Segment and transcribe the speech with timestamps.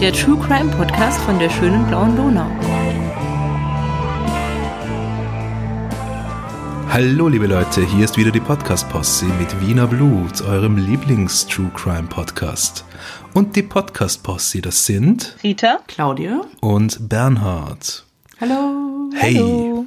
[0.00, 2.46] Der True Crime Podcast von der schönen blauen Donau.
[6.88, 12.86] Hallo liebe Leute, hier ist wieder die Podcast-Posse mit Wiener Blut, eurem Lieblings-True Crime Podcast.
[13.34, 18.06] Und die Podcast-Posse, das sind Rita, Claudia und Bernhard.
[18.40, 19.10] Hallo.
[19.14, 19.84] Hey, Hallo.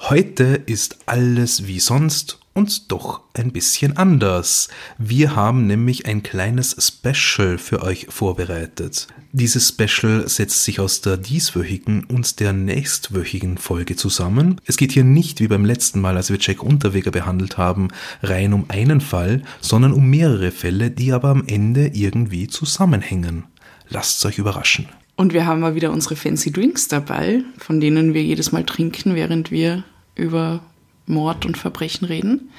[0.00, 4.68] heute ist alles wie sonst und doch ein bisschen anders.
[4.96, 9.08] Wir haben nämlich ein kleines Special für euch vorbereitet.
[9.32, 14.58] Dieses Special setzt sich aus der dieswöchigen und der nächstwöchigen Folge zusammen.
[14.64, 17.88] Es geht hier nicht wie beim letzten Mal, als wir Jack Unterweger behandelt haben,
[18.22, 23.44] rein um einen Fall, sondern um mehrere Fälle, die aber am Ende irgendwie zusammenhängen.
[23.90, 24.88] Lasst's euch überraschen.
[25.16, 29.14] Und wir haben mal wieder unsere fancy Drinks dabei, von denen wir jedes Mal trinken,
[29.14, 30.62] während wir über
[31.06, 32.50] Mord und Verbrechen reden.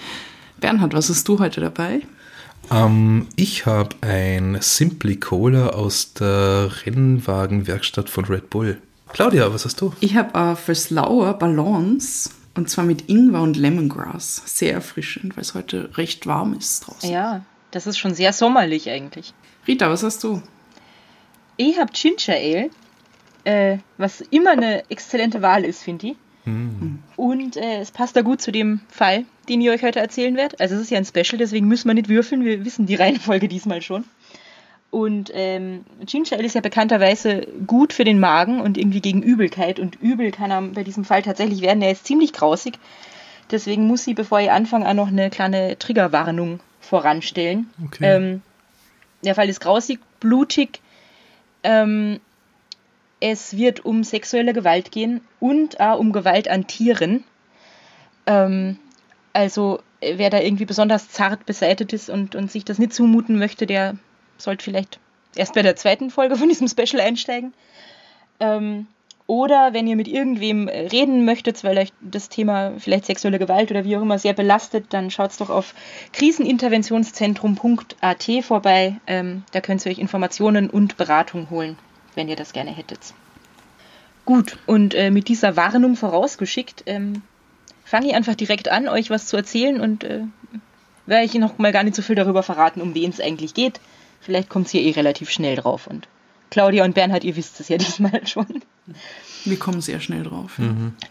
[0.59, 2.01] Bernhard, was hast du heute dabei?
[2.71, 8.81] Ähm, ich habe ein Simply Cola aus der Rennwagenwerkstatt von Red Bull.
[9.13, 9.93] Claudia, was hast du?
[9.99, 14.41] Ich habe äh, fürs Lauer Ballons und zwar mit Ingwer und Lemongrass.
[14.45, 17.09] Sehr erfrischend, weil es heute recht warm ist draußen.
[17.09, 19.33] Ja, das ist schon sehr sommerlich eigentlich.
[19.67, 20.41] Rita, was hast du?
[21.55, 22.69] Ich habe Ginger Ale,
[23.43, 26.15] äh, was immer eine exzellente Wahl ist, finde ich.
[27.15, 30.59] Und äh, es passt da gut zu dem Fall, den ich euch heute erzählen werde.
[30.59, 32.45] Also es ist ja ein Special, deswegen müssen wir nicht würfeln.
[32.45, 34.05] Wir wissen die Reihenfolge diesmal schon.
[34.89, 39.79] Und ähm, Ginger Ale ist ja bekannterweise gut für den Magen und irgendwie gegen Übelkeit.
[39.79, 41.81] Und übel kann er bei diesem Fall tatsächlich werden.
[41.81, 42.79] Er ist ziemlich grausig.
[43.51, 47.69] Deswegen muss sie, bevor ich anfange, auch noch eine kleine Triggerwarnung voranstellen.
[47.85, 48.15] Okay.
[48.15, 48.41] Ähm,
[49.23, 50.79] der Fall ist grausig, blutig.
[51.63, 52.19] Ähm,
[53.19, 57.23] es wird um sexuelle Gewalt gehen und auch um Gewalt an Tieren.
[58.25, 58.77] Ähm,
[59.33, 63.39] also äh, wer da irgendwie besonders zart beseitet ist und, und sich das nicht zumuten
[63.39, 63.97] möchte, der
[64.37, 64.99] sollte vielleicht
[65.35, 67.53] erst bei der zweiten Folge von diesem Special einsteigen.
[68.39, 68.87] Ähm,
[69.27, 73.71] oder wenn ihr mit irgendwem äh, reden möchtet, weil euch das Thema vielleicht sexuelle Gewalt
[73.71, 75.73] oder wie auch immer sehr belastet, dann schaut doch auf
[76.13, 78.95] kriseninterventionszentrum.at vorbei.
[79.05, 81.77] Ähm, da könnt ihr euch Informationen und Beratung holen,
[82.17, 82.99] wenn ihr das gerne hättet.
[84.25, 87.21] Gut, und äh, mit dieser Warnung vorausgeschickt, ähm,
[87.85, 90.23] fange ich einfach direkt an, euch was zu erzählen und äh,
[91.05, 93.79] werde ich noch mal gar nicht so viel darüber verraten, um wen es eigentlich geht.
[94.19, 95.87] Vielleicht kommt es hier eh relativ schnell drauf.
[95.87, 96.09] Und
[96.51, 98.47] Claudia und Bernhard, ihr wisst es ja diesmal schon.
[99.45, 100.59] Wir kommen sehr schnell drauf.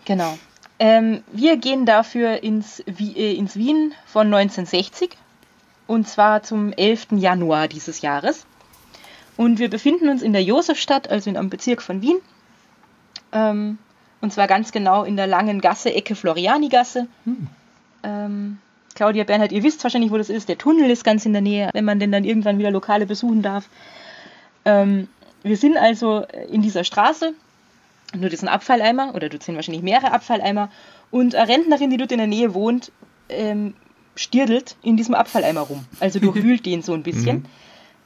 [0.05, 0.37] Genau.
[0.79, 5.17] Ähm, wir gehen dafür ins, Wie- äh, ins Wien von 1960
[5.87, 7.13] und zwar zum 11.
[7.13, 8.45] Januar dieses Jahres.
[9.37, 12.19] Und wir befinden uns in der Josefstadt, also in einem Bezirk von Wien.
[13.33, 13.79] Ähm,
[14.21, 17.07] und zwar ganz genau in der langen Gasse, Ecke Florianigasse.
[18.03, 18.59] Ähm,
[18.95, 20.49] Claudia Bernhard, ihr wisst wahrscheinlich, wo das ist.
[20.49, 23.43] Der Tunnel ist ganz in der Nähe, wenn man denn dann irgendwann wieder Lokale besuchen
[23.43, 23.69] darf.
[24.65, 25.09] Ähm,
[25.43, 27.35] wir sind also in dieser Straße
[28.15, 30.71] nur diesen Abfalleimer oder dort sind wahrscheinlich mehrere Abfalleimer
[31.11, 32.91] und eine Rentnerin, die dort in der Nähe wohnt,
[33.29, 33.75] ähm,
[34.15, 35.85] stirdelt in diesem Abfalleimer rum.
[36.01, 37.47] Also durchwühlt den so ein bisschen.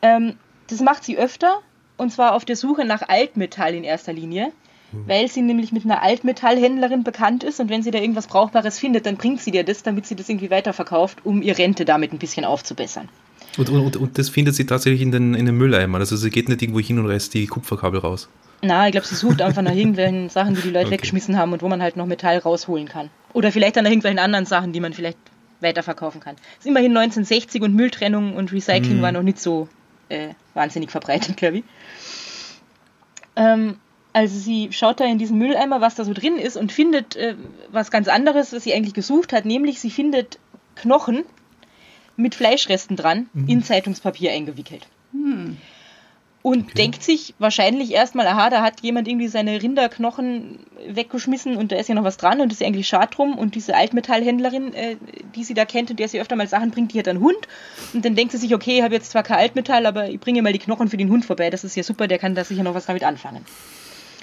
[0.03, 0.37] Ähm,
[0.70, 1.60] das macht sie öfter
[1.97, 4.53] und zwar auf der Suche nach Altmetall in erster Linie,
[4.92, 9.06] weil sie nämlich mit einer Altmetallhändlerin bekannt ist und wenn sie da irgendwas Brauchbares findet,
[9.06, 12.19] dann bringt sie dir das, damit sie das irgendwie weiterverkauft, um ihr Rente damit ein
[12.19, 13.08] bisschen aufzubessern.
[13.56, 15.98] Und, und, und das findet sie tatsächlich in den, in den Mülleimer.
[15.98, 18.28] Also sie geht nicht irgendwo hin und reißt die Kupferkabel raus.
[18.62, 20.94] Na, ich glaube, sie sucht einfach nach irgendwelchen Sachen, die die Leute Okay.
[20.94, 23.10] weggeschmissen haben und wo man halt noch Metall rausholen kann.
[23.32, 25.19] Oder vielleicht dann nach irgendwelchen anderen Sachen, die man vielleicht
[25.60, 26.37] weiterverkaufen kann.
[26.58, 29.69] Es ist immerhin 1960 und Mülltrennung und Recycling war noch nicht so
[30.10, 31.65] äh, wahnsinnig verbreitet, glaube ich.
[33.37, 33.78] Ähm,
[34.12, 37.37] also sie schaut da in diesen Mülleimer, was da so drin ist und findet äh,
[37.71, 40.38] was ganz anderes, was sie eigentlich gesucht hat, nämlich sie findet
[40.75, 41.25] Knochen
[42.16, 44.87] mit Fleischresten dran in Zeitungspapier eingewickelt.
[46.42, 51.76] Und denkt sich wahrscheinlich erstmal, aha, da hat jemand irgendwie seine Rinderknochen weggeschmissen und da
[51.76, 53.37] ist ja noch was dran und das ist ja eigentlich schade drum.
[53.37, 54.96] Und diese Altmetallhändlerin, äh,
[55.34, 57.37] die sie da kennt und der sie öfter mal Sachen bringt, die hat einen Hund.
[57.92, 60.40] Und dann denkt sie sich, okay, ich habe jetzt zwar kein Altmetall, aber ich bringe
[60.40, 61.50] mal die Knochen für den Hund vorbei.
[61.50, 63.44] Das ist ja super, der kann da sicher noch was damit anfangen.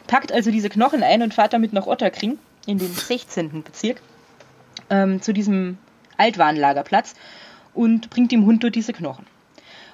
[0.07, 3.61] Packt also diese Knochen ein und fährt damit nach Otterkring in den 16.
[3.61, 4.01] Bezirk
[4.89, 5.77] ähm, zu diesem
[6.17, 7.13] Altwarenlagerplatz
[7.75, 9.25] und bringt dem Hund dort diese Knochen.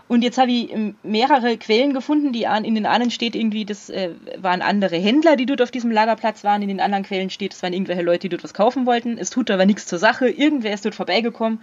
[0.07, 3.65] Und jetzt habe ich ähm, mehrere Quellen gefunden, die an, in den einen steht irgendwie,
[3.65, 6.61] das äh, waren andere Händler, die dort auf diesem Lagerplatz waren.
[6.61, 9.17] In den anderen Quellen steht, es waren irgendwelche Leute, die dort was kaufen wollten.
[9.17, 10.29] Es tut aber nichts zur Sache.
[10.29, 11.61] Irgendwer ist dort vorbeigekommen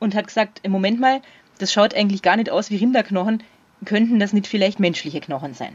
[0.00, 1.22] und hat gesagt, im Moment mal,
[1.58, 3.42] das schaut eigentlich gar nicht aus wie Rinderknochen.
[3.84, 5.72] Könnten das nicht vielleicht menschliche Knochen sein?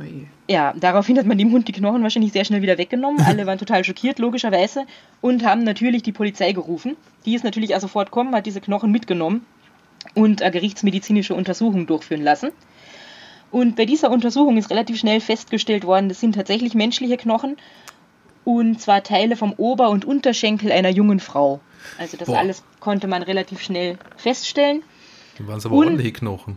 [0.00, 0.26] Ui.
[0.48, 3.20] Ja, daraufhin hat man dem Hund die Knochen wahrscheinlich sehr schnell wieder weggenommen.
[3.26, 4.86] Alle waren total schockiert, logischerweise,
[5.20, 6.96] und haben natürlich die Polizei gerufen.
[7.26, 9.44] Die ist natürlich auch sofort gekommen, hat diese Knochen mitgenommen
[10.14, 12.50] und eine gerichtsmedizinische Untersuchung durchführen lassen.
[13.50, 17.56] Und bei dieser Untersuchung ist relativ schnell festgestellt worden, das sind tatsächlich menschliche Knochen
[18.44, 21.60] und zwar Teile vom Ober- und Unterschenkel einer jungen Frau.
[21.98, 22.38] Also das Boah.
[22.38, 24.82] alles konnte man relativ schnell feststellen.
[25.38, 26.56] Da waren es aber Und- ordentliche Knochen.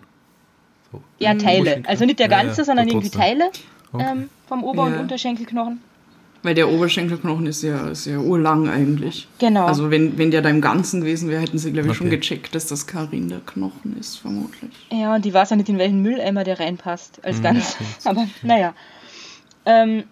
[0.91, 1.01] So.
[1.19, 1.83] Ja, Teile.
[1.86, 3.09] Also nicht der Ja, ja, ganze, sondern irgendwie.
[3.09, 3.51] Teile
[3.91, 4.06] Okay.
[4.12, 5.00] ähm, vom Ober- und Ja.
[5.01, 5.81] Unterschenkelknochen.
[6.45, 9.27] Weil der Oberschenkelknochen ist ja, ist ja urlang eigentlich.
[9.39, 9.65] Genau.
[9.65, 12.18] Also wenn, wenn der da im Ganzen gewesen wäre, hätten sie, glaube ich, schon Okay.
[12.18, 14.71] gecheckt, dass das Karin der Knochen ist, vermutlich.
[14.92, 17.71] Ja, und die weiß auch nicht, in welchen Mülleimer der reinpasst als Mhm, ganz.
[18.00, 18.06] stimmt.
[18.06, 18.74] Aber naja.
[19.65, 20.03] Ähm,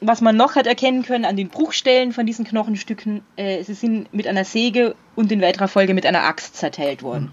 [0.00, 4.14] was man noch hat erkennen können an den Bruchstellen von diesen Knochenstücken, äh, sie sind
[4.14, 7.30] mit einer Säge und in weiterer Folge mit einer Axt zerteilt worden.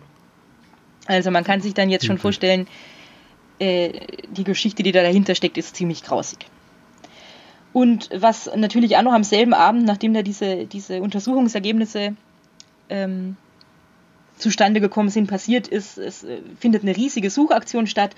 [1.05, 2.19] Also man kann sich dann jetzt schon Mhm.
[2.19, 2.67] vorstellen,
[3.59, 3.91] äh,
[4.31, 6.39] die Geschichte, die da dahinter steckt, ist ziemlich grausig.
[7.75, 12.15] Und was natürlich auch noch am selben Abend, nachdem da diese, diese Untersuchungsergebnisse
[12.87, 13.35] ähm,
[14.37, 18.15] zustande gekommen sind, passiert ist, es äh, findet eine riesige Suchaktion statt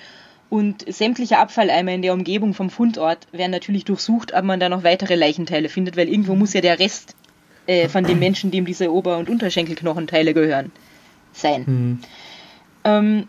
[0.52, 4.84] und sämtliche Abfalleimer in der Umgebung vom Fundort werden natürlich durchsucht, ob man da noch
[4.84, 7.16] weitere Leichenteile findet, weil irgendwo muss ja der Rest
[7.66, 10.72] äh, von den Menschen, dem diese Ober- und Unterschenkelknochenteile gehören,
[11.34, 11.64] sein.
[11.66, 12.00] Mhm.
[12.84, 13.28] Ähm,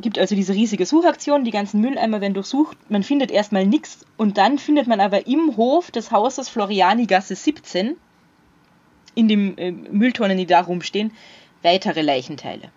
[0.00, 4.38] gibt also diese riesige Suchaktion, die ganzen Mülleimer werden durchsucht, man findet erstmal nichts und
[4.38, 7.96] dann findet man aber im Hof des Hauses Florianigasse 17,
[9.14, 11.12] in dem äh, Mülltonnen, die da rumstehen,
[11.62, 12.70] weitere Leichenteile.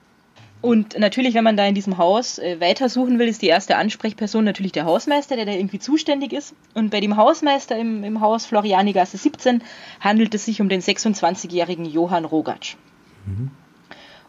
[0.62, 4.44] Und natürlich, wenn man da in diesem Haus äh, weitersuchen will, ist die erste Ansprechperson
[4.44, 6.54] natürlich der Hausmeister, der da irgendwie zuständig ist.
[6.76, 9.64] Und bei dem Hausmeister im, im Haus Florianigasse 17
[10.00, 12.76] handelt es sich um den 26-jährigen Johann Rogatsch.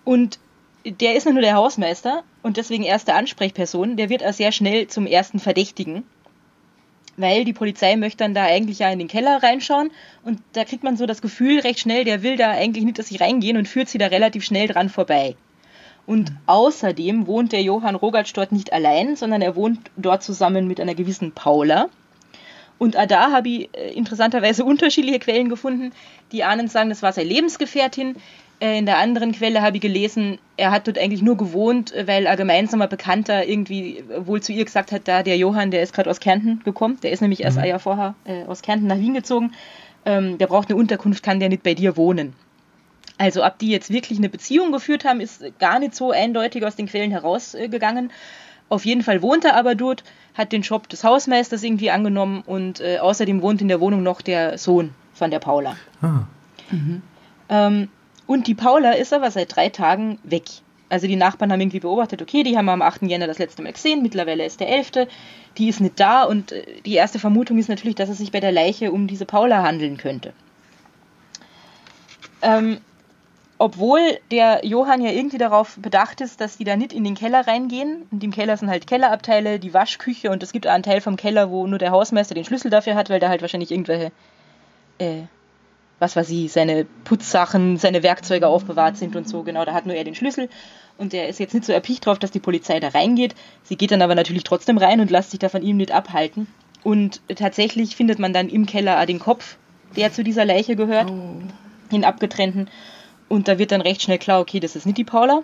[0.04, 0.38] Und
[0.84, 4.88] der ist nicht nur der Hausmeister und deswegen erste Ansprechperson, der wird auch sehr schnell
[4.88, 6.04] zum ersten Verdächtigen,
[7.16, 9.90] weil die Polizei möchte dann da eigentlich ja in den Keller reinschauen
[10.24, 13.08] und da kriegt man so das Gefühl recht schnell, der will da eigentlich nicht, dass
[13.08, 15.36] sie reingehen und führt sie da relativ schnell dran vorbei.
[16.04, 20.80] Und außerdem wohnt der Johann Rogatsch dort nicht allein, sondern er wohnt dort zusammen mit
[20.80, 21.88] einer gewissen Paula.
[22.78, 25.92] Und da habe ich äh, interessanterweise unterschiedliche Quellen gefunden.
[26.32, 28.16] Die einen sagen, das war seine Lebensgefährtin.
[28.62, 32.06] Äh, in der anderen Quelle habe ich gelesen, er hat dort eigentlich nur gewohnt, äh,
[32.06, 35.82] weil ein gemeinsamer Bekannter irgendwie äh, wohl zu ihr gesagt hat, da der Johann, der
[35.82, 38.86] ist gerade aus Kärnten gekommen, der ist nämlich erst ein Jahr vorher äh, aus Kärnten
[38.86, 39.52] nach Wien gezogen,
[40.06, 42.34] ähm, der braucht eine Unterkunft, kann der nicht bei dir wohnen.
[43.18, 46.76] Also ob die jetzt wirklich eine Beziehung geführt haben, ist gar nicht so eindeutig aus
[46.76, 48.12] den Quellen herausgegangen.
[48.68, 50.04] Auf jeden Fall wohnt er aber dort,
[50.34, 54.22] hat den Job des Hausmeisters irgendwie angenommen und äh, außerdem wohnt in der Wohnung noch
[54.22, 55.76] der Sohn von der Paula.
[56.00, 56.22] Ah,
[57.48, 57.88] Ähm,
[58.32, 60.44] und die Paula ist aber seit drei Tagen weg.
[60.88, 63.02] Also die Nachbarn haben irgendwie beobachtet, okay, die haben wir am 8.
[63.02, 65.08] Jänner das letzte Mal gesehen, mittlerweile ist der 11.,
[65.58, 68.40] die ist nicht da und äh, die erste Vermutung ist natürlich, dass es sich bei
[68.40, 70.32] der Leiche um diese Paula handeln könnte.
[72.42, 72.78] Ähm,
[73.58, 74.00] obwohl
[74.30, 78.06] der Johann ja irgendwie darauf bedacht ist, dass die da nicht in den Keller reingehen.
[78.10, 81.50] Und im Keller sind halt Kellerabteile, die Waschküche und es gibt einen Teil vom Keller,
[81.50, 84.10] wo nur der Hausmeister den Schlüssel dafür hat, weil da halt wahrscheinlich irgendwelche,
[84.98, 85.22] äh,
[86.02, 89.42] was weiß ich, seine Putzsachen, seine Werkzeuge aufbewahrt sind und so.
[89.42, 90.50] Genau, da hat nur er den Schlüssel.
[90.98, 93.34] Und der ist jetzt nicht so erpicht drauf, dass die Polizei da reingeht.
[93.62, 96.46] Sie geht dann aber natürlich trotzdem rein und lässt sich da von ihm nicht abhalten.
[96.82, 99.56] Und tatsächlich findet man dann im Keller auch den Kopf,
[99.96, 101.40] der zu dieser Leiche gehört Oh.
[101.92, 102.68] den abgetrennten.
[103.28, 105.42] Und da wird dann recht schnell klar, okay, das ist nicht die Paula.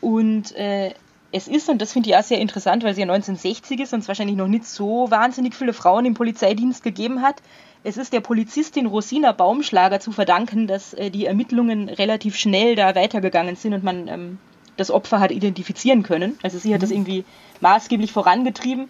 [0.00, 0.94] Und äh,
[1.32, 4.00] es ist, und das finde ich auch sehr interessant, weil sie ja 1960 ist und
[4.00, 7.36] es wahrscheinlich noch nicht so wahnsinnig viele Frauen im Polizeidienst gegeben hat.
[7.82, 12.94] Es ist der Polizistin Rosina Baumschlager zu verdanken, dass äh, die Ermittlungen relativ schnell da
[12.94, 14.38] weitergegangen sind und man ähm,
[14.76, 16.38] das Opfer hat identifizieren können.
[16.42, 17.24] Also sie hat das irgendwie
[17.60, 18.88] maßgeblich vorangetrieben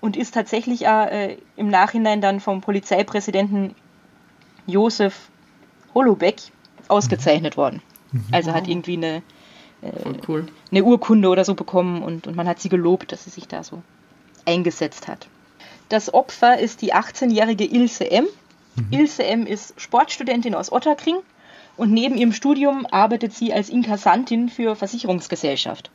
[0.00, 3.74] und ist tatsächlich auch, äh, im Nachhinein dann vom Polizeipräsidenten
[4.66, 5.28] Josef
[5.94, 6.36] Holobeck
[6.88, 7.82] ausgezeichnet worden.
[8.32, 9.22] Also hat irgendwie eine,
[10.02, 10.46] Voll cool.
[10.70, 13.62] eine Urkunde oder so bekommen und, und man hat sie gelobt, dass sie sich da
[13.62, 13.82] so
[14.44, 15.28] eingesetzt hat.
[15.90, 18.26] Das Opfer ist die 18-jährige Ilse M.
[18.90, 19.44] Ilse M.
[19.46, 21.16] ist Sportstudentin aus Otterkring
[21.76, 25.90] und neben ihrem Studium arbeitet sie als Inkassantin für Versicherungsgesellschaft.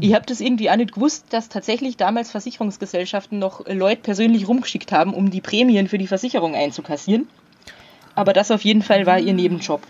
[0.00, 4.92] Ich habe das irgendwie auch nicht gewusst, dass tatsächlich damals Versicherungsgesellschaften noch Leute persönlich rumgeschickt
[4.92, 7.26] haben, um die Prämien für die Versicherung einzukassieren.
[8.14, 9.80] Aber das auf jeden Fall war ihr Nebenjob.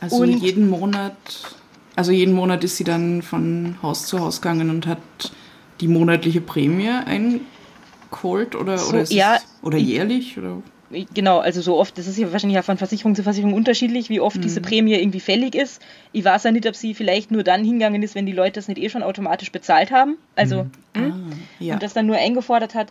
[0.00, 1.16] Also Und- jeden Monat,
[1.96, 4.98] also jeden Monat ist sie dann von Haus zu Haus gegangen und hat
[5.80, 6.90] die monatliche Prämie
[8.10, 10.62] eingeholt oder, So, oder, ist ja, es, oder jährlich oder
[11.12, 14.20] Genau, also so oft, das ist ja wahrscheinlich ja von Versicherung zu Versicherung unterschiedlich, wie
[14.20, 15.82] oft diese Prämie irgendwie fällig ist.
[16.12, 18.68] Ich weiß ja nicht, ob sie vielleicht nur dann hingegangen ist, wenn die Leute das
[18.68, 20.16] nicht eh schon automatisch bezahlt haben.
[20.34, 21.12] Also, hm?
[21.12, 21.74] Ah, ja.
[21.74, 22.88] und das dann nur eingefordert hat.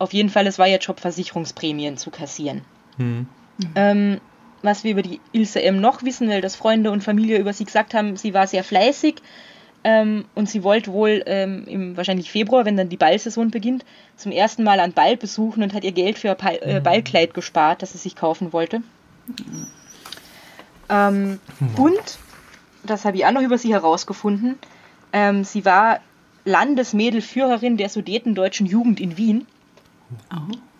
[0.00, 2.62] Auf jeden Fall, es war ihr Job, Versicherungsprämien zu kassieren.
[2.96, 3.26] hm.
[3.76, 4.20] Ähm,
[4.62, 5.80] was wir über die Ilse M.
[5.80, 9.16] noch wissen, weil das Freunde und Familie über sie gesagt haben, sie war sehr fleißig.
[9.84, 13.84] Ähm, und sie wollte wohl ähm, im wahrscheinlich Februar, wenn dann die Ballsaison beginnt,
[14.16, 17.34] zum ersten Mal einen Ball besuchen und hat ihr Geld für ein Ball, äh, Ballkleid
[17.34, 18.82] gespart, das sie sich kaufen wollte.
[20.88, 21.40] Ähm,
[21.76, 22.18] und,
[22.84, 24.56] das habe ich auch noch über sie herausgefunden,
[25.12, 26.00] ähm, sie war
[26.44, 29.46] Landesmädelführerin der Sudetendeutschen Jugend in Wien.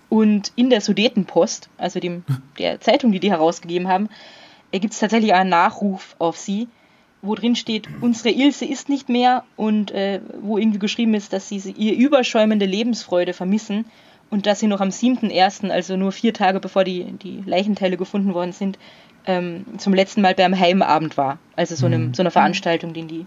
[0.09, 2.25] Und in der Sudetenpost, also dem,
[2.59, 4.11] der Zeitung, die die herausgegeben haben,
[4.71, 6.69] gibt es tatsächlich einen Nachruf auf sie,
[7.23, 11.49] wo drin steht, unsere Ilse ist nicht mehr und äh, wo irgendwie geschrieben ist, dass
[11.49, 13.85] sie ihr überschäumende Lebensfreude vermissen
[14.29, 18.35] und dass sie noch am 7.1., also nur vier Tage bevor die, die Leichenteile gefunden
[18.35, 18.77] worden sind,
[19.27, 21.39] ähm, zum letzten Mal beim Heimabend war.
[21.55, 23.27] Also so, einem, so einer Veranstaltung, den die,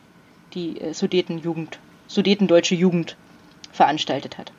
[0.53, 3.15] die äh, Sudetenjugend, Sudetendeutsche Jugend
[3.71, 4.51] veranstaltet hat.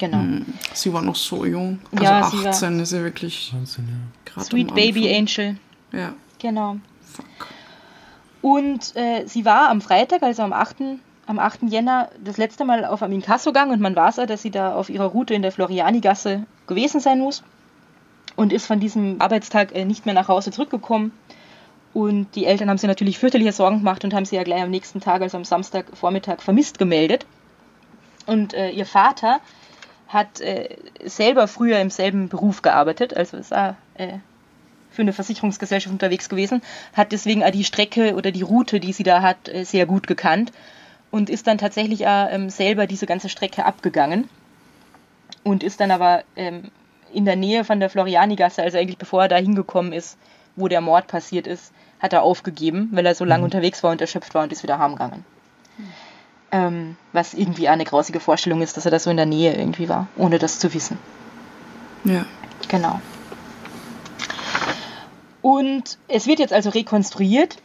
[0.00, 0.44] Genau.
[0.74, 1.78] Sie war noch so jung.
[1.92, 3.86] Also Ja, sie war- 18 ist ja wirklich Wahnsinn,
[4.36, 4.42] ja.
[4.42, 5.14] Sweet Baby.
[5.14, 5.56] Angel.
[5.92, 6.76] Ja, Genau.
[7.02, 7.24] fuck.
[8.46, 10.76] Und äh, sie war am Freitag, also am 8.
[11.26, 11.62] Am 8.
[11.62, 14.88] Jänner das letzte Mal auf einem Inkassogang und man weiß auch, dass sie da auf
[14.88, 17.42] ihrer Route in der Floriani-Gasse gewesen sein muss
[18.36, 21.10] und ist von diesem Arbeitstag äh, nicht mehr nach Hause zurückgekommen.
[21.92, 24.70] Und die Eltern haben sich natürlich fürchterliche Sorgen gemacht und haben sie ja gleich am
[24.70, 27.26] nächsten Tag, also am Samstagvormittag, vermisst gemeldet.
[28.26, 29.40] Und äh, ihr Vater
[30.06, 33.72] hat äh, selber früher im selben Beruf gearbeitet, also ist äh,
[34.96, 36.62] für eine Versicherungsgesellschaft unterwegs gewesen,
[36.94, 40.50] hat deswegen die Strecke oder die Route, die sie da hat, äh, sehr gut gekannt
[41.10, 44.28] und ist dann tatsächlich ähm, selber diese ganze Strecke abgegangen
[45.44, 46.70] und ist dann aber ähm,
[47.12, 50.18] in der Nähe von der Florianigasse, also eigentlich bevor er da hingekommen ist,
[50.56, 54.00] wo der Mord passiert ist, hat er aufgegeben, weil er so lange unterwegs war und
[54.00, 55.24] erschöpft war und ist wieder heimgegangen.
[56.52, 59.88] Ähm, was irgendwie eine grausige Vorstellung ist, dass er da so in der Nähe irgendwie
[59.88, 60.98] war, ohne das zu wissen.
[62.04, 62.24] Ja.
[62.68, 63.00] Genau.
[65.46, 67.58] Und es wird jetzt also rekonstruiert.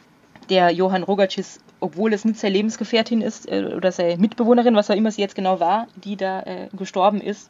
[0.52, 4.96] Der Johann Rogatschis, obwohl es nicht seine Lebensgefährtin ist äh, oder seine Mitbewohnerin, was auch
[4.96, 7.50] immer sie jetzt genau war, die da äh, gestorben ist,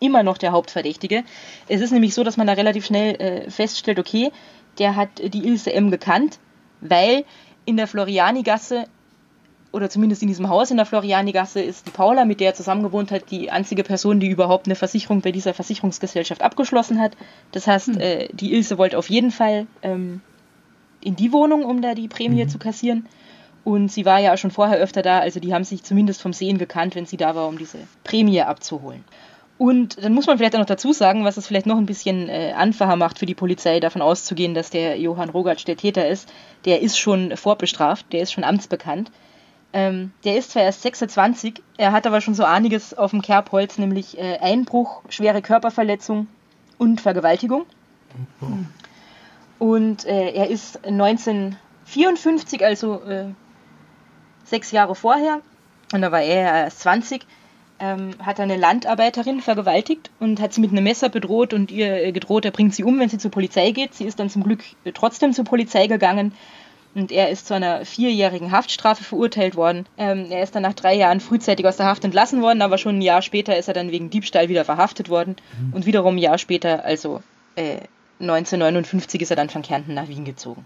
[0.00, 1.22] immer noch der Hauptverdächtige.
[1.68, 4.32] Es ist nämlich so, dass man da relativ schnell äh, feststellt, okay,
[4.80, 6.40] der hat die Ilse M gekannt,
[6.80, 7.24] weil
[7.66, 8.86] in der Florianigasse
[9.74, 12.82] oder zumindest in diesem Haus in der Florianigasse ist die Paula, mit der er zusammen
[12.82, 17.16] gewohnt hat, die einzige Person, die überhaupt eine Versicherung bei dieser Versicherungsgesellschaft abgeschlossen hat.
[17.52, 20.20] Das heißt, äh, die Ilse wollte auf jeden Fall ähm,
[21.00, 23.06] in die Wohnung, um da die Prämie zu kassieren.
[23.64, 26.58] Und sie war ja schon vorher öfter da, also die haben sich zumindest vom Sehen
[26.58, 29.04] gekannt, wenn sie da war, um diese Prämie abzuholen.
[29.56, 32.28] Und dann muss man vielleicht auch noch dazu sagen, was es vielleicht noch ein bisschen
[32.28, 36.28] äh, einfacher macht für die Polizei, davon auszugehen, dass der Johann Rogatsch der Täter ist.
[36.64, 39.10] Der ist schon vorbestraft, der ist schon amtsbekannt.
[39.76, 43.76] Ähm, der ist zwar erst 26, er hat aber schon so einiges auf dem Kerbholz,
[43.76, 46.28] nämlich äh, Einbruch, schwere Körperverletzung
[46.78, 47.66] und Vergewaltigung.
[49.58, 53.26] Und äh, er ist 1954, also äh,
[54.44, 55.40] sechs Jahre vorher,
[55.92, 57.26] und da war er erst 20,
[57.80, 62.12] ähm, hat eine Landarbeiterin vergewaltigt und hat sie mit einem Messer bedroht und ihr äh,
[62.12, 63.92] gedroht, er bringt sie um, wenn sie zur Polizei geht.
[63.94, 66.32] Sie ist dann zum Glück äh, trotzdem zur Polizei gegangen
[66.94, 69.86] und er ist zu einer vierjährigen Haftstrafe verurteilt worden.
[69.98, 72.98] Ähm, er ist dann nach drei Jahren frühzeitig aus der Haft entlassen worden, aber schon
[72.98, 75.36] ein Jahr später ist er dann wegen Diebstahl wieder verhaftet worden
[75.72, 77.22] und wiederum ein Jahr später, also
[77.56, 77.78] äh,
[78.20, 80.64] 1959, ist er dann von Kärnten nach Wien gezogen.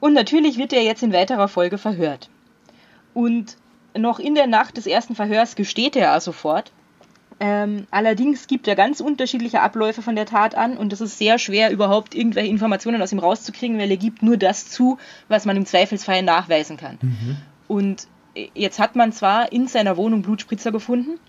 [0.00, 2.28] Und natürlich wird er jetzt in weiterer Folge verhört.
[3.14, 3.56] Und
[3.96, 6.72] noch in der Nacht des ersten Verhörs gesteht er sofort.
[7.40, 11.38] Ähm, allerdings gibt er ganz unterschiedliche Abläufe von der Tat an und es ist sehr
[11.38, 15.56] schwer, überhaupt irgendwelche Informationen aus ihm rauszukriegen, weil er gibt nur das zu, was man
[15.56, 16.98] im Zweifelsfall nachweisen kann.
[17.68, 21.20] Und äh, jetzt hat man zwar in seiner Wohnung Blutspritzer gefunden,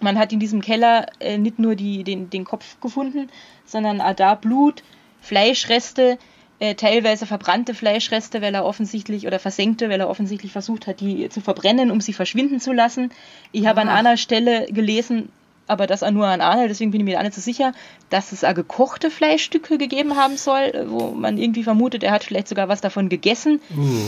[0.00, 3.28] man hat in diesem Keller äh, nicht nur die, den, den Kopf gefunden,
[3.64, 4.82] sondern auch da Blut,
[5.20, 6.18] Fleischreste,
[6.62, 11.28] äh, teilweise verbrannte Fleischreste, weil er offensichtlich oder versenkte, weil er offensichtlich versucht hat, die
[11.28, 13.10] zu verbrennen, um sie verschwinden zu lassen.
[13.50, 13.94] Ich habe an Ah.
[13.96, 15.30] einer Stelle gelesen,
[15.66, 17.72] aber das auch nur an einer, deswegen bin ich mir da nicht so sicher,
[18.10, 22.46] dass es auch gekochte Fleischstücke gegeben haben soll, wo man irgendwie vermutet, er hat vielleicht
[22.48, 23.60] sogar was davon gegessen.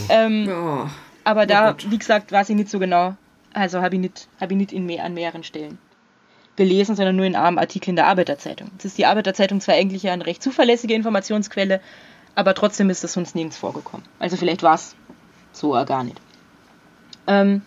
[0.09, 0.89] Ähm, Ja.
[1.25, 1.91] aber da, Gott.
[1.91, 3.15] wie gesagt, weiß ich nicht so genau.
[3.53, 5.77] Also habe ich nicht, hab ich nicht in mehr, an mehreren Stellen
[6.55, 8.69] gelesen, sondern nur in einem Artikel in der Arbeiterzeitung.
[8.73, 11.81] Jetzt ist die Arbeiterzeitung zwar eigentlich ja eine recht zuverlässige Informationsquelle,
[12.35, 14.05] aber trotzdem ist das sonst nirgends vorgekommen.
[14.19, 14.95] Also vielleicht war es
[15.53, 16.19] so gar nicht.
[17.27, 17.61] Ähm,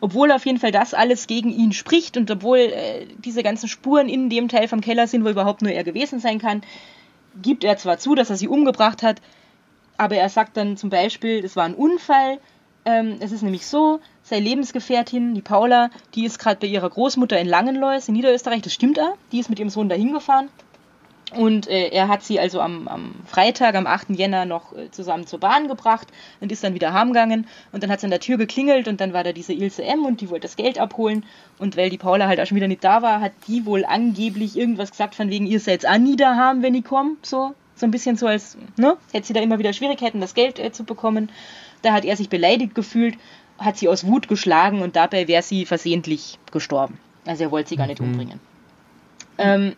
[0.00, 4.08] obwohl auf jeden Fall das alles gegen ihn spricht und obwohl äh, diese ganzen Spuren
[4.08, 6.62] in dem Teil vom Keller sind, wo überhaupt nur er gewesen sein kann,
[7.40, 9.20] gibt er zwar zu, dass er sie umgebracht hat,
[9.96, 12.38] aber er sagt dann zum Beispiel, es war ein Unfall.
[12.84, 17.38] Ähm, es ist nämlich so, seine Lebensgefährtin, die Paula, die ist gerade bei ihrer Großmutter
[17.38, 20.48] in Langenlois in Niederösterreich, das stimmt auch, die ist mit ihrem Sohn dahin gefahren.
[21.36, 24.10] Und äh, er hat sie also am, am, Freitag, am 8.
[24.10, 26.08] Jänner, noch äh, zusammen zur Bahn gebracht
[26.40, 27.46] und ist dann wieder heimgegangen.
[27.72, 30.04] Und dann hat es an der Tür geklingelt und dann war da diese Ilse M.
[30.04, 31.24] und die wollte das Geld abholen.
[31.58, 34.56] Und weil die Paula halt auch schon wieder nicht da war, hat die wohl angeblich
[34.56, 37.16] irgendwas gesagt von wegen, ihr seid auch nie daheim, wenn ich komme.
[37.22, 40.58] So, so ein bisschen so als, ne, hätte sie da immer wieder Schwierigkeiten, das Geld
[40.58, 41.30] äh, zu bekommen.
[41.82, 43.16] Da hat er sich beleidigt gefühlt,
[43.58, 46.98] hat sie aus Wut geschlagen und dabei wäre sie versehentlich gestorben.
[47.26, 48.08] Also er wollte sie gar nicht mhm.
[48.08, 48.40] umbringen.
[49.38, 49.76] Ähm,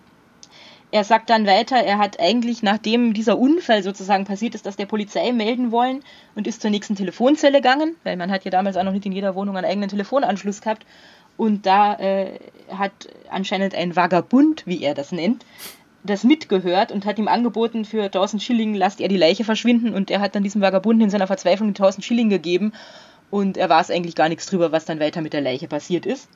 [0.94, 4.86] er sagt dann weiter, er hat eigentlich, nachdem dieser Unfall sozusagen passiert ist, das der
[4.86, 6.04] Polizei melden wollen
[6.36, 9.10] und ist zur nächsten Telefonzelle gegangen, weil man hat ja damals auch noch nicht in
[9.10, 10.86] jeder Wohnung einen eigenen Telefonanschluss gehabt.
[11.36, 12.92] Und da äh, hat
[13.28, 15.44] anscheinend ein Vagabund, wie er das nennt,
[16.04, 19.94] das mitgehört und hat ihm angeboten, für 1000 Schilling lasst er die Leiche verschwinden.
[19.94, 22.72] Und er hat dann diesem Vagabunden in seiner Verzweiflung 1000 Schilling gegeben.
[23.32, 26.28] Und er weiß eigentlich gar nichts drüber, was dann weiter mit der Leiche passiert ist.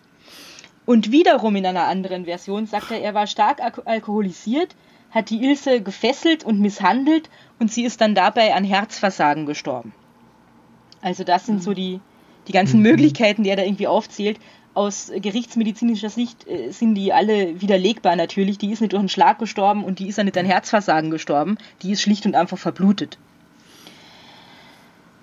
[0.89, 4.75] Und wiederum in einer anderen Version sagt er, er war stark alkoholisiert,
[5.11, 7.29] hat die Ilse gefesselt und misshandelt
[7.59, 9.93] und sie ist dann dabei an Herzversagen gestorben.
[11.03, 12.01] Also das sind so die,
[12.47, 12.85] die ganzen mhm.
[12.85, 14.39] Möglichkeiten, die er da irgendwie aufzählt.
[14.73, 18.57] Aus gerichtsmedizinischer Sicht äh, sind die alle widerlegbar natürlich.
[18.57, 21.59] Die ist nicht durch einen Schlag gestorben und die ist ja nicht an Herzversagen gestorben.
[21.83, 23.19] Die ist schlicht und einfach verblutet.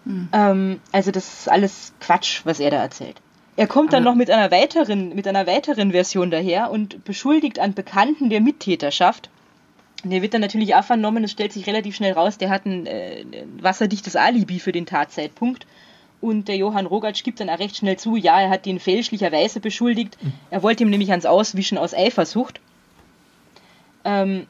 [0.03, 0.29] Mhm.
[0.31, 3.19] Ähm, also das ist alles Quatsch, was er da erzählt.
[3.57, 7.73] Er kommt dann noch mit einer weiteren, mit einer weiteren Version daher und beschuldigt an
[7.73, 9.29] Bekannten der Mittäterschaft.
[10.03, 12.85] Der wird dann natürlich auch vernommen, es stellt sich relativ schnell raus, der hat ein,
[12.85, 13.23] äh,
[13.59, 15.65] wasserdichtes Alibi für den Tatzeitpunkt.
[16.21, 19.59] Und der Johann Rogatsch gibt dann auch recht schnell zu, ja, er hat ihn fälschlicherweise
[19.59, 20.17] beschuldigt.
[20.49, 22.59] Er wollte ihm nämlich ans Auswischen aus Eifersucht.
[24.03, 24.47] Ähm,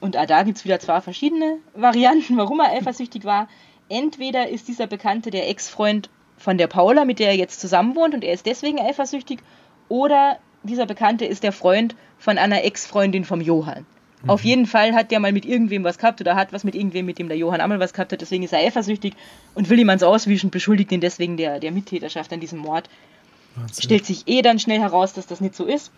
[0.00, 3.48] und auch da gibt es wieder zwei verschiedene Varianten, warum er eifersüchtig war.
[3.88, 8.14] Entweder ist dieser Bekannte der Ex-Freund von der Paula, mit der er jetzt zusammen wohnt
[8.14, 9.40] und er ist deswegen eifersüchtig,
[9.88, 13.84] oder dieser Bekannte ist der Freund von einer Ex-Freundin vom Johann.
[14.22, 14.30] Mhm.
[14.30, 17.04] Auf jeden Fall hat der mal mit irgendwem was gehabt oder hat was mit irgendwem,
[17.04, 19.12] mit dem der Johann einmal was gehabt hat, deswegen ist er eifersüchtig
[19.54, 22.88] und will ihm ans Auswischen, beschuldigt ihn deswegen der, der Mittäterschaft an diesem Mord.
[23.56, 23.82] Wahnsinn.
[23.82, 25.92] Stellt sich eh dann schnell heraus, dass das nicht so ist.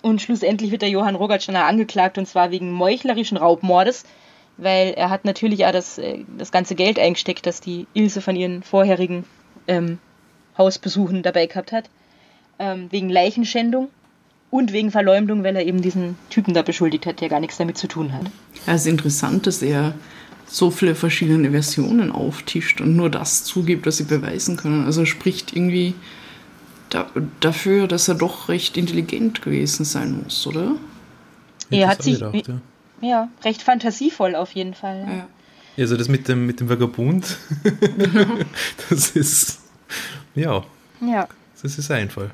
[0.00, 4.04] Und schlussendlich wird der Johann Rogatsch dann angeklagt und zwar wegen meuchlerischen Raubmordes,
[4.56, 8.36] weil er hat natürlich auch das, äh, das ganze Geld eingesteckt, das die Ilse von
[8.36, 9.24] ihren vorherigen
[9.68, 9.98] ähm,
[10.56, 11.88] Hausbesuchen dabei gehabt hat.
[12.58, 13.88] Ähm, wegen Leichenschändung
[14.50, 17.78] und wegen Verleumdung, weil er eben diesen Typen da beschuldigt hat, der gar nichts damit
[17.78, 18.24] zu tun hat.
[18.66, 19.94] Ja, es ist interessant, dass er
[20.46, 24.86] so viele verschiedene Versionen auftischt und nur das zugibt, was sie beweisen können.
[24.86, 25.94] Also er spricht irgendwie
[26.88, 27.06] da,
[27.40, 30.72] dafür, dass er doch recht intelligent gewesen sein muss, oder?
[31.70, 33.08] Er hat sich gedacht, ja.
[33.08, 33.28] ja.
[33.44, 35.06] recht fantasievoll auf jeden Fall.
[35.06, 35.26] Ja.
[35.78, 37.36] Also das mit dem, mit dem Vagabund,
[38.90, 39.60] das ist,
[40.34, 40.64] ja,
[41.00, 41.28] ja,
[41.62, 42.30] das ist einfach.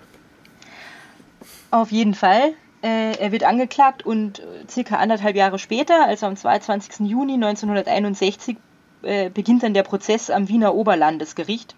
[1.70, 2.54] Auf jeden Fall.
[2.82, 7.08] Äh, er wird angeklagt und circa anderthalb Jahre später, also am 22.
[7.08, 8.56] Juni 1961,
[9.02, 11.74] äh, beginnt dann der Prozess am Wiener Oberlandesgericht.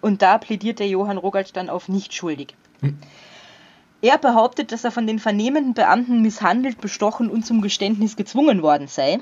[0.00, 2.54] Und da plädiert der Johann Rogatsch dann auf nicht schuldig.
[2.80, 2.98] Hm.
[4.02, 8.88] Er behauptet, dass er von den vernehmenden Beamten misshandelt, bestochen und zum Geständnis gezwungen worden
[8.88, 9.18] sei.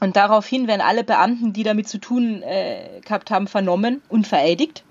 [0.00, 4.84] Und daraufhin werden alle Beamten, die damit zu tun äh, gehabt haben, vernommen und vereidigt.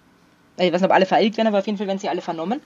[0.58, 2.62] Ich weiß nicht, ob alle vereidigt werden, aber auf jeden Fall werden sie alle vernommen.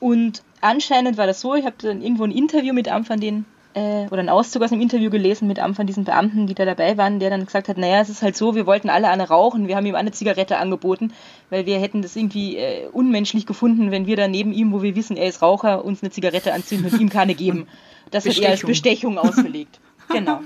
[0.00, 3.46] Und anscheinend war das so, ich habe dann irgendwo ein Interview mit einem von den,
[3.74, 6.64] äh, oder einen Auszug aus einem Interview gelesen mit einem von diesen Beamten, die da
[6.64, 9.28] dabei waren, der dann gesagt hat, naja, es ist halt so, wir wollten alle eine
[9.28, 11.12] rauchen, wir haben ihm eine Zigarette angeboten,
[11.50, 14.94] weil wir hätten das irgendwie äh, unmenschlich gefunden, wenn wir da neben ihm, wo wir
[14.94, 17.66] wissen, er ist Raucher, uns eine Zigarette anzünden und ihm keine geben.
[18.10, 19.80] Das hat er als Bestechung ausgelegt.
[20.10, 20.40] Genau.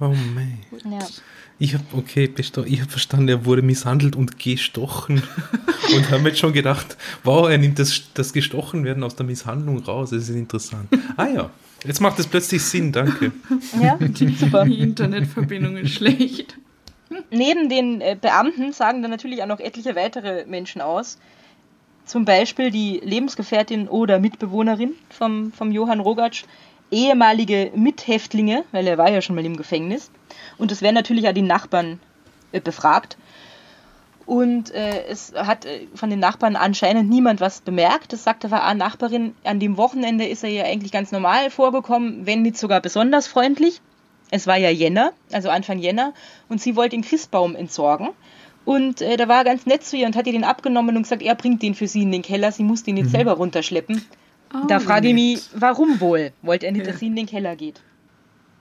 [0.00, 0.58] Oh mein.
[0.84, 0.98] Ja.
[1.60, 5.22] Ich habe okay, ich habe verstanden, er wurde misshandelt und gestochen
[5.94, 10.10] und habe mir schon gedacht, wow, er nimmt das, das Gestochenwerden aus der Misshandlung raus.
[10.10, 10.88] Das ist interessant.
[11.16, 11.50] Ah ja,
[11.84, 13.32] jetzt macht es plötzlich Sinn, danke.
[13.82, 13.98] Ja,
[14.38, 14.64] super.
[14.64, 16.56] Die Internetverbindung ist schlecht.
[17.30, 21.18] Neben den äh, Beamten sagen dann natürlich auch noch etliche weitere Menschen aus.
[22.04, 26.44] Zum Beispiel die Lebensgefährtin oder Mitbewohnerin vom, vom Johann Rogatsch,
[26.90, 30.10] ehemalige Mithäftlinge, weil er war ja schon mal im Gefängnis.
[30.56, 32.00] Und es werden natürlich auch die Nachbarn
[32.52, 33.16] äh, befragt.
[34.26, 38.12] Und äh, es hat äh, von den Nachbarn anscheinend niemand was bemerkt.
[38.12, 42.26] Das sagte aber eine Nachbarin, an dem Wochenende ist er ja eigentlich ganz normal vorgekommen,
[42.26, 43.80] wenn nicht sogar besonders freundlich.
[44.30, 46.12] Es war ja Jänner, also Anfang Jänner,
[46.50, 48.10] und sie wollte den Christbaum entsorgen.
[48.66, 51.04] Und äh, da war er ganz nett zu ihr und hat ihr den abgenommen und
[51.04, 53.12] gesagt, er bringt den für sie in den Keller, sie muss den jetzt mhm.
[53.12, 54.04] selber runterschleppen.
[54.54, 56.32] Oh, da frage ich mich, warum wohl?
[56.42, 56.92] Wollte er nicht, ja.
[56.92, 57.80] dass sie in den Keller geht?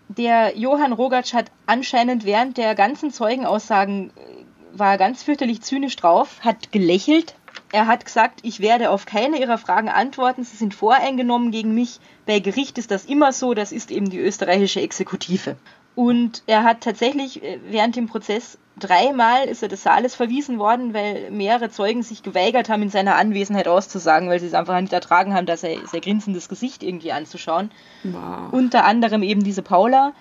[0.09, 6.39] Der Johann Rogatsch hat anscheinend während der ganzen Zeugenaussagen äh, war ganz fürchterlich zynisch drauf,
[6.41, 7.35] hat gelächelt
[7.71, 11.99] er hat gesagt, ich werde auf keine Ihrer Fragen antworten, Sie sind voreingenommen gegen mich.
[12.25, 15.57] Bei Gericht ist das immer so, das ist eben die österreichische Exekutive.
[15.97, 20.93] Und er hat tatsächlich äh, während dem Prozess dreimal ist er des Saales verwiesen worden,
[20.93, 24.93] weil mehrere Zeugen sich geweigert haben, in seiner Anwesenheit auszusagen, weil sie es einfach nicht
[24.93, 27.71] ertragen haben, dass er sein grinsendes Gesicht irgendwie anzuschauen.
[28.03, 28.51] Wow.
[28.51, 30.13] Unter anderem eben diese Paula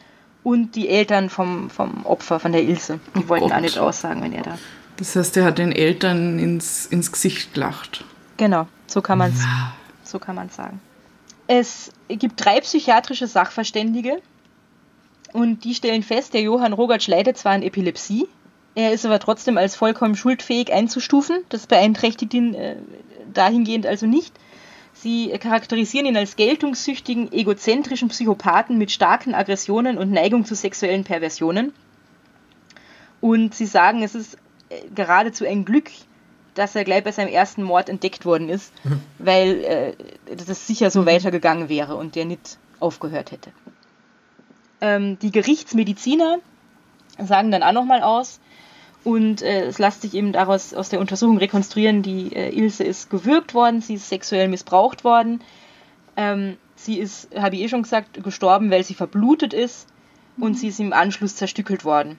[0.43, 2.99] und die Eltern vom, vom Opfer, von der Ilse.
[3.15, 3.53] Die Oh wollten Gott.
[3.53, 4.59] auch nicht aussagen, wenn er da.
[4.97, 8.03] Das heißt, er hat den Eltern ins, ins Gesicht gelacht.
[8.39, 9.45] Genau, so kann man es
[10.11, 10.81] so kann man's sagen.
[11.49, 14.23] Es gibt drei psychiatrische Sachverständige
[15.37, 18.27] und die stellen fest, der Johann Rogatsch leidet zwar an Epilepsie,
[18.77, 21.39] er ist aber trotzdem als vollkommen schuldfähig einzustufen.
[21.49, 22.77] Das beeinträchtigt ihn äh,
[23.33, 24.35] dahingehend also nicht.
[24.93, 31.73] Sie charakterisieren ihn als geltungssüchtigen, egozentrischen Psychopathen mit starken Aggressionen und Neigung zu sexuellen Perversionen.
[33.23, 34.37] Und sie sagen, es ist
[34.69, 35.91] äh, geradezu ein Glück,
[36.53, 38.75] dass er gleich bei seinem ersten Mord entdeckt worden ist,
[39.19, 39.93] weil äh,
[40.37, 43.53] das sicher so weitergegangen wäre und der nicht aufgehört hätte.
[44.81, 46.39] Ähm, die Gerichtsmediziner
[47.19, 48.41] sagen dann auch nochmal aus.
[49.05, 53.09] Und äh, es lässt sich eben daraus aus der Untersuchung rekonstruieren, die äh, Ilse ist
[53.09, 55.43] gewürgt worden, sie ist sexuell missbraucht worden,
[56.17, 59.87] ähm, sie ist, habe ich eh schon gesagt, gestorben, weil sie verblutet ist.
[60.39, 62.19] Und sie ist im Anschluss zerstückelt worden.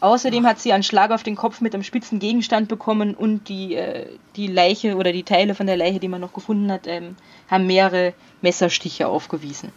[0.00, 3.74] Außerdem hat sie einen Schlag auf den Kopf mit einem spitzen Gegenstand bekommen und die,
[3.74, 4.06] äh,
[4.36, 7.16] die Leiche oder die Teile von der Leiche, die man noch gefunden hat, ähm,
[7.50, 9.72] haben mehrere Messerstiche aufgewiesen.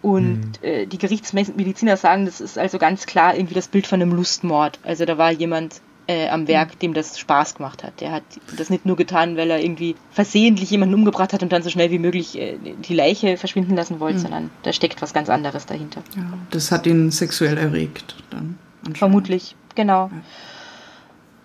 [0.00, 4.12] Und äh, die Gerichtsmediziner sagen, das ist also ganz klar irgendwie das Bild von einem
[4.12, 4.78] Lustmord.
[4.84, 8.00] Also da war jemand äh, am Werk, dem das Spaß gemacht hat.
[8.00, 8.22] Der hat
[8.56, 11.90] das nicht nur getan, weil er irgendwie versehentlich jemanden umgebracht hat und dann so schnell
[11.90, 16.02] wie möglich äh, die Leiche verschwinden lassen wollte, sondern da steckt was ganz anderes dahinter.
[16.16, 18.58] Ja, das hat ihn sexuell erregt dann.
[18.94, 20.10] Vermutlich, genau.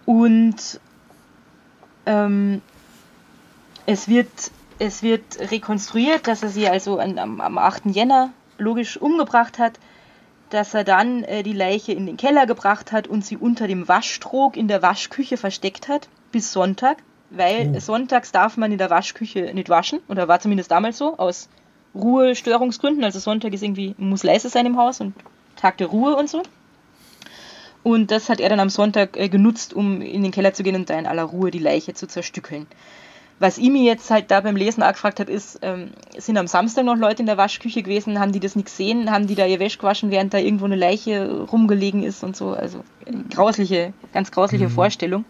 [0.06, 0.80] Und
[2.06, 2.62] ähm,
[3.86, 4.30] es, wird,
[4.80, 7.88] es wird rekonstruiert, dass er sie also an, am, am 8.
[7.88, 8.32] Jänner
[8.64, 9.80] logisch umgebracht hat,
[10.50, 13.88] dass er dann äh, die Leiche in den Keller gebracht hat und sie unter dem
[13.88, 16.98] Waschtrog in der Waschküche versteckt hat, bis Sonntag,
[17.30, 21.50] weil sonntags darf man in der Waschküche nicht waschen, oder war zumindest damals so, aus
[21.96, 23.04] Ruhestörungsgründen.
[23.04, 25.14] Also Sonntag ist irgendwie, muss leise sein im Haus und
[25.56, 26.44] Tag der Ruhe und so.
[27.84, 30.76] Und das hat er dann am Sonntag äh, genutzt, um in den Keller zu gehen
[30.76, 32.66] und da in aller Ruhe die Leiche zu zerstückeln.
[33.44, 36.48] Was ich mir jetzt halt da beim Lesen auch gefragt habe, ist, ähm, sind am
[36.48, 39.46] Samstag noch Leute in der Waschküche gewesen, haben die das nicht gesehen, haben die da
[39.46, 42.52] ihr Wäsch gewaschen, während da irgendwo eine Leiche rumgelegen ist und so.
[42.52, 45.26] Also äh, grausliche, ganz grausliche Vorstellung.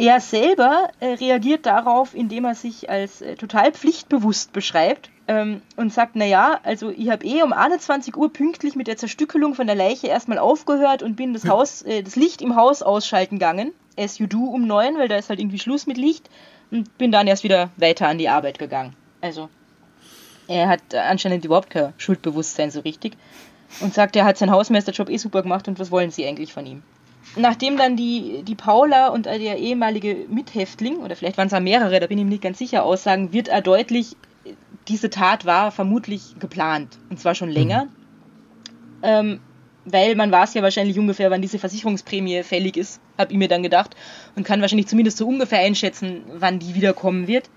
[0.00, 5.92] Er selber äh, reagiert darauf, indem er sich als äh, total pflichtbewusst beschreibt ähm, und
[5.92, 9.76] sagt, naja, also ich habe eh um 21 Uhr pünktlich mit der Zerstückelung von der
[9.76, 14.16] Leiche erstmal aufgehört und bin das Haus, äh, das Licht im Haus ausschalten gegangen, as
[14.16, 16.30] you do um neun, weil da ist halt irgendwie Schluss mit Licht
[16.70, 18.96] und bin dann erst wieder weiter an die Arbeit gegangen.
[19.20, 19.50] Also
[20.48, 23.18] er hat anscheinend überhaupt kein Schuldbewusstsein so richtig
[23.80, 26.64] und sagt, er hat seinen Hausmeisterjob eh super gemacht und was wollen sie eigentlich von
[26.64, 26.82] ihm?
[27.36, 32.00] Nachdem dann die, die Paula und der ehemalige Mithäftling, oder vielleicht waren es auch mehrere,
[32.00, 34.16] da bin ich mir nicht ganz sicher, aussagen, wird er deutlich,
[34.88, 36.98] diese Tat war vermutlich geplant.
[37.08, 37.86] Und zwar schon länger.
[39.02, 39.40] Ähm,
[39.84, 43.62] weil man weiß ja wahrscheinlich ungefähr, wann diese Versicherungsprämie fällig ist, habe ich mir dann
[43.62, 43.96] gedacht.
[44.34, 47.48] Und kann wahrscheinlich zumindest so ungefähr einschätzen, wann die wiederkommen wird.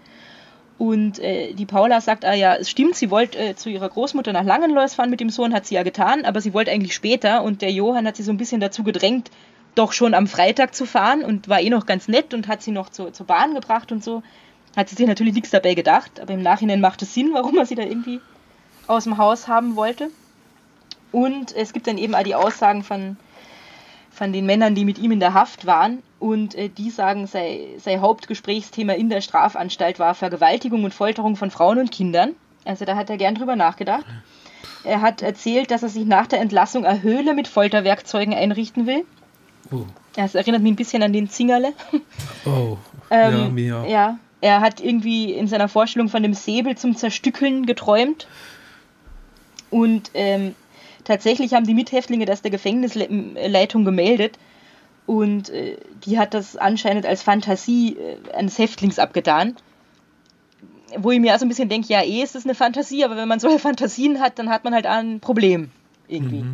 [0.78, 4.34] Und äh, die Paula sagt, ah ja, es stimmt, sie wollte äh, zu ihrer Großmutter
[4.34, 7.44] nach Langenlois fahren mit dem Sohn, hat sie ja getan, aber sie wollte eigentlich später
[7.44, 9.30] und der Johann hat sie so ein bisschen dazu gedrängt,
[9.76, 12.72] doch schon am Freitag zu fahren und war eh noch ganz nett und hat sie
[12.72, 14.24] noch zur, zur Bahn gebracht und so.
[14.76, 17.66] Hat sie sich natürlich nichts dabei gedacht, aber im Nachhinein macht es Sinn, warum er
[17.66, 18.22] sie da irgendwie
[18.88, 20.10] aus dem Haus haben wollte.
[21.12, 23.18] Und es gibt dann eben auch die Aussagen von,
[24.12, 26.02] von den Männern, die mit ihm in der Haft waren.
[26.20, 31.52] Und äh, die sagen, sei, sei Hauptgesprächsthema in der Strafanstalt war Vergewaltigung und Folterung von
[31.52, 32.36] Frauen und Kindern.
[32.66, 34.06] Also da hat er gern drüber nachgedacht.
[34.84, 39.06] Er hat erzählt, dass er sich nach der Entlassung eine Höhle mit Folterwerkzeugen einrichten will.
[39.74, 41.74] Oh, Das erinnert mich ein bisschen an den Zingerle.
[42.46, 42.78] oh.
[43.12, 43.86] ja, Ähm, mir.
[43.88, 48.28] ja, er hat irgendwie in seiner Vorstellung von dem Säbel zum Zerstückeln geträumt.
[49.70, 50.54] Und ähm,
[51.04, 54.38] tatsächlich haben die Mithäftlinge das der Gefängnisleitung gemeldet.
[55.06, 59.56] Und äh, die hat das anscheinend als Fantasie äh, eines Häftlings abgetan.
[60.98, 63.16] Wo ich mir auch so ein bisschen denke, ja, eh ist das eine Fantasie, aber
[63.18, 65.72] wenn man solche Fantasien hat, dann hat man halt ein Problem
[66.08, 66.46] irgendwie.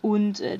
[0.00, 0.58] Und äh,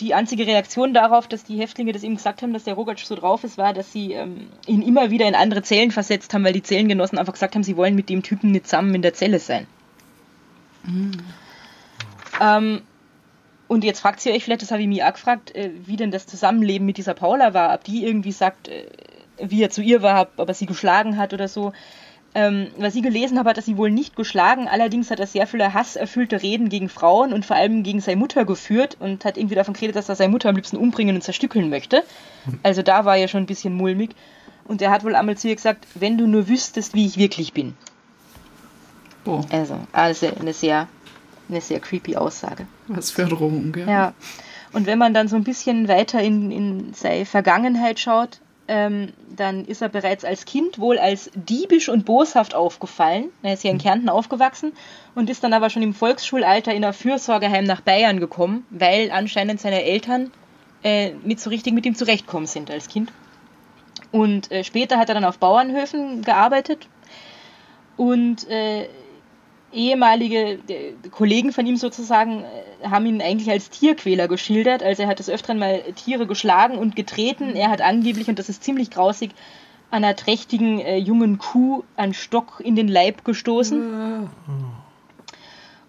[0.00, 3.14] die einzige Reaktion darauf, dass die Häftlinge das ihm gesagt haben, dass der Rogatsch so
[3.14, 6.52] drauf ist, war, dass sie ähm, ihn immer wieder in andere Zellen versetzt haben, weil
[6.52, 9.38] die Zellengenossen einfach gesagt haben, sie wollen mit dem Typen nicht zusammen in der Zelle
[9.38, 9.66] sein.
[12.40, 12.82] Ähm,
[13.68, 16.10] und jetzt fragt ihr euch vielleicht, das habe ich mich auch gefragt, äh, wie denn
[16.10, 17.72] das Zusammenleben mit dieser Paula war.
[17.72, 18.86] Ob die irgendwie sagt, äh,
[19.38, 21.72] wie er zu ihr war, ob er sie geschlagen hat oder so.
[22.34, 24.66] Ähm, was ich gelesen habe, hat er sie wohl nicht geschlagen.
[24.66, 28.44] Allerdings hat er sehr viele hasserfüllte Reden gegen Frauen und vor allem gegen seine Mutter
[28.46, 31.68] geführt und hat irgendwie davon geredet, dass er seine Mutter am liebsten umbringen und zerstückeln
[31.68, 32.02] möchte.
[32.62, 34.10] Also da war er schon ein bisschen mulmig.
[34.64, 37.52] Und er hat wohl einmal zu ihr gesagt, wenn du nur wüsstest, wie ich wirklich
[37.52, 37.74] bin.
[39.26, 40.88] Oh, Also, also eine sehr,
[41.48, 42.66] eine sehr creepy Aussage.
[42.88, 43.88] was für Drohung, gell?
[43.88, 44.14] Ja.
[44.72, 48.40] Und wenn man dann so ein bisschen weiter in, in seine Vergangenheit schaut,
[48.72, 53.28] ähm, dann ist er bereits als Kind wohl als diebisch und boshaft aufgefallen.
[53.42, 54.72] Er ist ja in Kärnten aufgewachsen
[55.14, 59.60] und ist dann aber schon im Volksschulalter in ein Fürsorgeheim nach Bayern gekommen, weil anscheinend
[59.60, 60.32] seine Eltern
[60.82, 63.12] äh, nicht so richtig mit ihm zurechtkommen sind als Kind.
[64.10, 66.88] Und äh, später hat er dann auf Bauernhöfen gearbeitet
[67.98, 68.88] und äh,
[69.72, 74.82] ehemalige äh, Kollegen von ihm sozusagen äh, haben ihn eigentlich als Tierquäler geschildert.
[74.82, 77.56] Also er hat des Öfteren mal Tiere geschlagen und getreten.
[77.56, 79.30] Er hat angeblich, und das ist ziemlich grausig,
[79.90, 84.28] einer trächtigen äh, jungen Kuh einen Stock in den Leib gestoßen.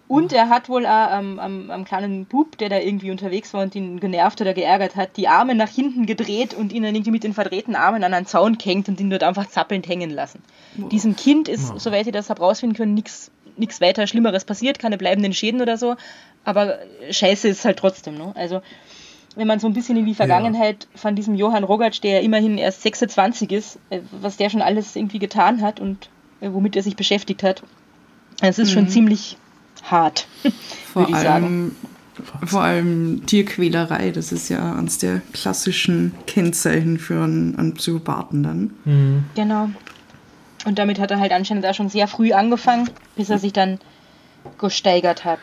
[0.06, 3.62] Und er hat wohl auch am, am, am kleinen Bub, der da irgendwie unterwegs war
[3.62, 7.10] und ihn genervt oder geärgert hat, die Arme nach hinten gedreht und ihn dann irgendwie
[7.10, 10.42] mit den verdrehten Armen an einen Zaun gehängt und ihn dort einfach zappelnd hängen lassen.
[10.76, 14.98] Diesem Kind ist, soweit ich das habe rausfinden können, nichts nichts weiter Schlimmeres passiert, keine
[14.98, 15.96] bleibenden Schäden oder so,
[16.44, 16.78] aber
[17.10, 18.16] Scheiße ist halt trotzdem.
[18.16, 18.32] Ne?
[18.34, 18.60] Also
[19.36, 22.58] wenn man so ein bisschen in die Vergangenheit von diesem Johann Rogatsch, der ja immerhin
[22.58, 26.08] erst 26 ist, äh, was der schon alles irgendwie getan hat und
[26.40, 27.62] äh, womit er sich beschäftigt hat,
[28.40, 29.36] es ist schon ziemlich
[29.82, 30.26] hart,
[30.92, 31.44] Vor würde ich sagen.
[31.44, 31.76] allem,
[32.46, 39.24] vor allem Tierquälerei, das ist ja eines der klassischen Kennzeichen für einen, einen Psychopathen dann.
[39.34, 39.70] Genau.
[40.64, 43.78] Und damit hat er halt anscheinend auch schon sehr früh angefangen, bis er sich dann
[44.58, 45.40] gesteigert hat.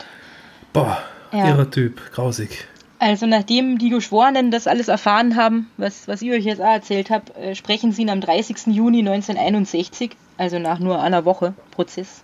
[0.74, 0.98] Boah,
[1.32, 1.50] Ja.
[1.50, 2.68] irrer Typ, grausig.
[3.00, 7.10] Also nachdem die Geschworenen das alles erfahren haben, was, was ich euch jetzt auch erzählt
[7.10, 8.68] habe, äh, sprechen sie ihn am 30.
[8.76, 12.24] Juni 1961, also nach nur einer Woche Prozess,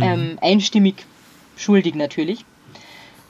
[0.00, 1.06] ähm, einstimmig
[1.56, 2.44] schuldig natürlich.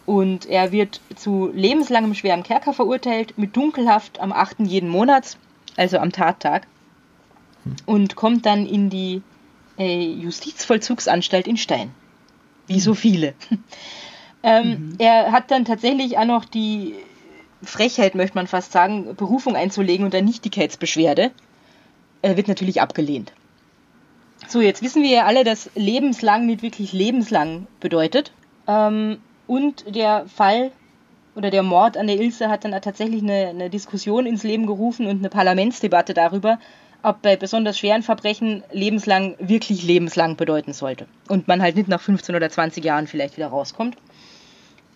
[0.05, 4.67] Und er wird zu lebenslangem schwerem Kerker verurteilt, mit Dunkelhaft am 8.
[4.67, 5.39] jeden Monats,
[5.77, 6.67] also am Tattag,
[7.87, 9.23] und kommt dann in die
[9.79, 11.91] äh, Justizvollzugsanstalt in Stein.
[12.67, 13.35] Wie so viele.
[14.43, 16.95] ähm, Er hat dann tatsächlich auch noch die
[17.63, 21.31] Frechheit, möchte man fast sagen, Berufung einzulegen und dann Nichtigkeitsbeschwerde.
[22.23, 23.33] Er wird natürlich abgelehnt.
[24.49, 28.33] So, jetzt wissen wir ja alle, dass lebenslang nicht wirklich lebenslang bedeutet.
[28.67, 30.73] Ähm, und der Fall
[31.35, 35.07] oder der Mord an der Ilse hat dann tatsächlich eine, eine Diskussion ins Leben gerufen
[35.07, 36.59] und eine Parlamentsdebatte darüber,
[37.07, 41.07] ob bei besonders schweren Verbrechen lebenslang wirklich lebenslang bedeuten sollte.
[41.29, 43.97] Und man halt nicht nach 15 oder 20 Jahren vielleicht wieder rauskommt.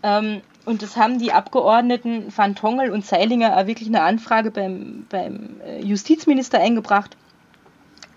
[0.03, 5.07] Ähm, und das haben die Abgeordneten Van Tongel und Zeilinger auch wirklich eine Anfrage beim,
[5.09, 7.17] beim äh, Justizminister eingebracht.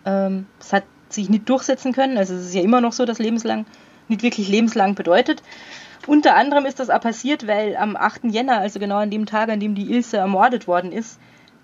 [0.06, 2.18] Ähm, es hat sich nicht durchsetzen können.
[2.18, 3.68] Also es ist ja immer noch so, dass lebenslang
[4.08, 5.44] nicht wirklich lebenslang bedeutet.
[6.08, 8.24] Unter anderem ist das auch passiert, weil am 8.
[8.24, 11.20] Jänner, also genau an dem Tag, an dem die Ilse ermordet worden ist,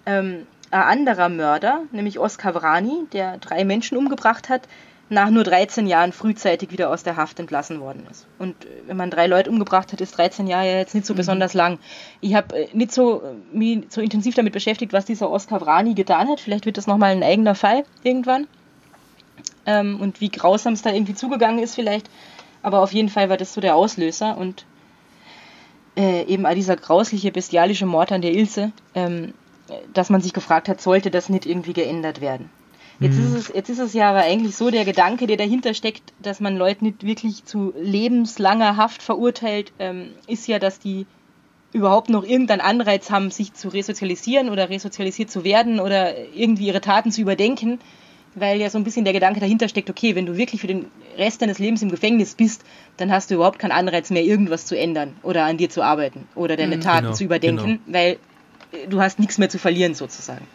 [0.05, 4.67] ähm, ein anderer Mörder, nämlich Oskar Vrani, der drei Menschen umgebracht hat,
[5.09, 8.27] nach nur 13 Jahren frühzeitig wieder aus der Haft entlassen worden ist.
[8.37, 11.15] Und äh, wenn man drei Leute umgebracht hat, ist 13 Jahre ja jetzt nicht so
[11.15, 11.79] besonders lang.
[12.21, 15.95] Ich habe äh, nicht so, äh, mich so intensiv damit beschäftigt, was dieser Oskar Vrani
[15.95, 16.39] getan hat.
[16.39, 18.47] Vielleicht wird das nochmal ein eigener Fall irgendwann.
[19.65, 22.07] Ähm, und wie grausam es da irgendwie zugegangen ist vielleicht.
[22.61, 24.65] Aber auf jeden Fall war das so der Auslöser und
[25.97, 29.33] äh, eben dieser grausliche, bestialische Mord an der Ilse, ähm,
[29.93, 32.49] dass man sich gefragt hat, sollte das nicht irgendwie geändert werden.
[33.01, 36.13] Jetzt, ist es, jetzt ist es ja aber eigentlich so, der Gedanke, der dahinter steckt,
[36.21, 41.05] dass man Leute nicht wirklich zu lebenslanger Haft verurteilt, ähm, ist ja, dass die
[41.71, 46.81] überhaupt noch irgendeinen Anreiz haben, sich zu resozialisieren oder resozialisiert zu werden oder irgendwie ihre
[46.81, 47.79] Taten zu überdenken,
[48.35, 50.87] weil ja so ein bisschen der Gedanke dahinter steckt, okay, wenn du wirklich für den
[51.17, 52.63] Rest deines Lebens im Gefängnis bist,
[52.97, 56.27] dann hast du überhaupt keinen Anreiz mehr, irgendwas zu ändern oder an dir zu arbeiten
[56.35, 58.17] oder deine Taten genau, zu überdenken, weil äh,
[58.89, 60.45] du hast nichts mehr zu verlieren sozusagen.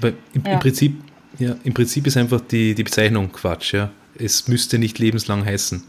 [0.00, 0.52] Weil im, Ja.
[0.54, 0.96] im, Prinzip,
[1.38, 3.90] ja, im Prinzip ist einfach die, die Bezeichnung Quatsch, ja.
[4.18, 5.82] Es müsste nicht lebenslang heißen.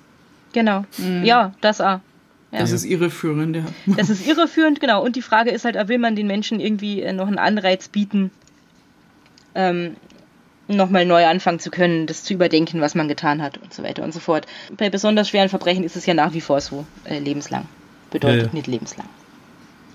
[0.54, 0.86] Genau.
[1.24, 2.00] Ja, das auch.
[2.52, 2.60] Ja.
[2.62, 3.66] Das ist irreführend, ja.
[3.86, 5.04] Das ist irreführend, genau.
[5.04, 8.32] Und die Frage ist halt, will man den Menschen irgendwie äh, noch einen Anreiz bieten,
[9.54, 9.96] ähm,
[10.68, 14.04] nochmal neu anfangen zu können, das zu überdenken, was man getan hat und so weiter
[14.04, 14.48] und so fort.
[14.78, 17.66] Bei besonders schweren Verbrechen ist es ja nach wie vor so, äh, lebenslang.
[18.10, 18.54] Bedeutet Ja, ja.
[18.54, 19.08] nicht lebenslang.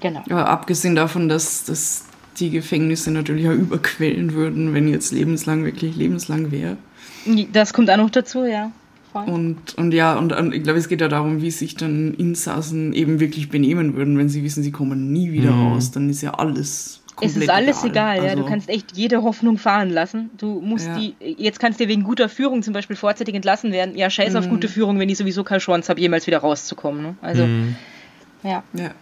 [0.00, 0.22] Genau.
[0.30, 2.04] Aber abgesehen davon, dass, dass
[2.38, 6.76] die Gefängnisse natürlich auch überquellen würden, wenn jetzt lebenslang wirklich lebenslang wäre.
[7.52, 8.72] Das kommt auch noch dazu, ja.
[9.12, 9.24] Voll.
[9.24, 12.92] Und, und ja, und, und ich glaube, es geht ja darum, wie sich dann Insassen
[12.92, 15.72] eben wirklich benehmen würden, wenn sie wissen, sie kommen nie wieder Mhm.
[15.72, 15.90] raus.
[15.90, 18.22] Dann ist ja alles komplett Es ist alles egal, ja.
[18.30, 20.30] Also, Du kannst echt jede Hoffnung fahren lassen.
[20.38, 20.96] Du musst Ja.
[20.96, 23.96] die, jetzt kannst du wegen guter Führung zum Beispiel vorzeitig entlassen werden.
[23.96, 24.38] Ja, scheiß Mhm.
[24.38, 27.02] auf gute Führung, wenn ich sowieso keine Chance habe, jemals wieder rauszukommen.
[27.02, 27.14] Ne?
[27.20, 27.74] Also, Mhm.
[28.44, 28.62] ja.
[28.74, 28.92] Ja.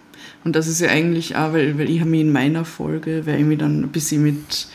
[0.44, 3.40] Und das ist ja eigentlich auch, weil, weil ich habe mich in meiner Folge, weil
[3.40, 4.68] ich mich dann ein bisschen mit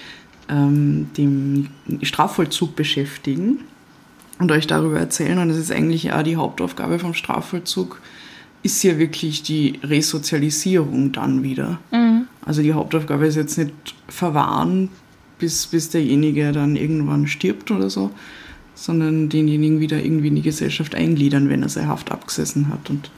[0.50, 1.70] ähm, dem
[2.02, 3.60] Strafvollzug beschäftigen
[4.40, 5.38] und euch darüber erzählen.
[5.40, 8.02] Und das ist eigentlich auch die Hauptaufgabe vom Strafvollzug,
[8.64, 11.80] ist ja wirklich die Resozialisierung dann wieder.
[12.46, 13.74] Also die Hauptaufgabe ist jetzt nicht
[14.08, 14.90] verwahren,
[15.38, 18.12] bis, bis derjenige dann irgendwann stirbt oder so,
[18.76, 22.90] sondern denjenigen wieder irgendwie in die Gesellschaft eingliedern, wenn er seine Haft abgesessen hat.
[22.90, 23.12] Und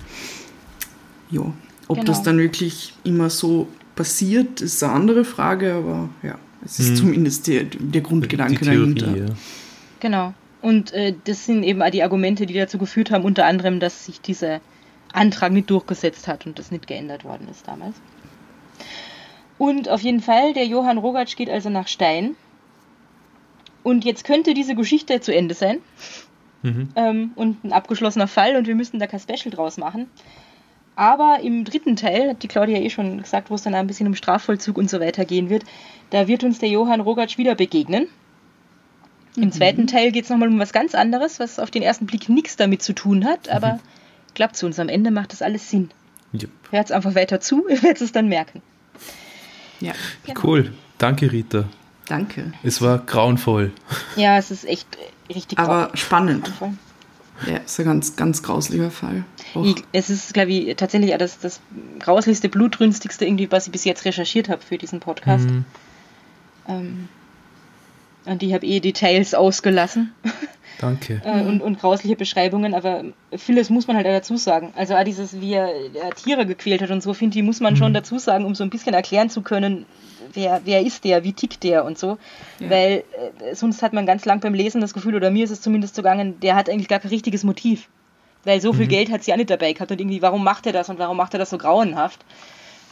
[1.29, 1.53] ja,
[1.87, 2.07] ob Genau.
[2.07, 7.47] das dann wirklich immer so passiert, ist eine andere Frage, aber ja, es ist zumindest
[7.47, 9.17] der, der Grundgedanke Die Theorie, dahinter.
[9.29, 9.33] ja.
[9.99, 10.33] Genau.
[10.61, 14.05] Und äh, das sind eben auch die Argumente, die dazu geführt haben, unter anderem, dass
[14.05, 14.61] sich dieser
[15.13, 17.95] Antrag nicht durchgesetzt hat und das nicht geändert worden ist damals.
[19.57, 22.35] Und auf jeden Fall, der Johann Rogatsch geht also nach Stein.
[23.83, 25.77] Und jetzt könnte diese Geschichte zu Ende sein.
[26.63, 26.89] Mhm.
[26.95, 30.07] Ähm, und ein abgeschlossener Fall und wir müssten da kein Special draus machen.
[30.95, 34.07] Aber im dritten Teil, hat die Claudia eh schon gesagt, wo es dann ein bisschen
[34.07, 35.63] um Strafvollzug und so weiter gehen wird,
[36.09, 38.07] da wird uns der Johann Rogatsch wieder begegnen.
[39.35, 42.29] Im zweiten Teil geht es nochmal um was ganz anderes, was auf den ersten Blick
[42.29, 43.81] nichts damit zu tun hat, aber
[44.33, 44.79] klappt zu uns.
[44.79, 45.89] Am Ende macht das alles Sinn.
[46.33, 46.49] Yep.
[46.71, 48.61] Hört einfach weiter zu, ihr werdet es dann merken.
[49.81, 49.91] Ja,
[50.41, 50.73] Cool.
[50.97, 51.65] Danke, Rita.
[52.07, 52.53] danke.
[52.63, 53.73] Es war grauenvoll.
[54.15, 54.87] Ja, es ist echt
[55.27, 56.45] richtig Aber spannend.
[56.45, 56.73] grauenvoll.
[57.45, 59.25] Ja, ist ein ganz, ganz grauslicher Fall.
[59.63, 61.59] Ich, es ist, glaube ich, tatsächlich auch das, das
[61.99, 65.49] grauslichste, blutrünstigste, irgendwie, was ich bis jetzt recherchiert habe für diesen Podcast.
[65.49, 65.65] Mhm.
[66.67, 67.09] Ähm,
[68.25, 70.13] und ich habe eh Details ausgelassen
[70.79, 71.21] Danke.
[71.23, 73.03] äh, und, und grausliche Beschreibungen, aber
[73.35, 74.73] vieles muss man halt auch dazu sagen.
[74.75, 77.75] Also auch dieses, wie er, er Tiere gequält hat und so, finde ich, muss man
[77.75, 79.85] schon dazu sagen, um so ein bisschen erklären zu können,
[80.33, 82.17] wer, wer ist der, wie tickt der und so.
[82.59, 82.69] Ja.
[82.69, 83.03] Weil
[83.41, 85.95] äh, sonst hat man ganz lang beim Lesen das Gefühl, oder mir ist es zumindest
[85.95, 87.87] so gegangen, der hat eigentlich gar kein richtiges Motiv.
[88.43, 90.73] Weil so viel Geld hat sie ja nicht dabei gehabt und irgendwie, warum macht er
[90.73, 92.23] das und warum macht er das so grauenhaft?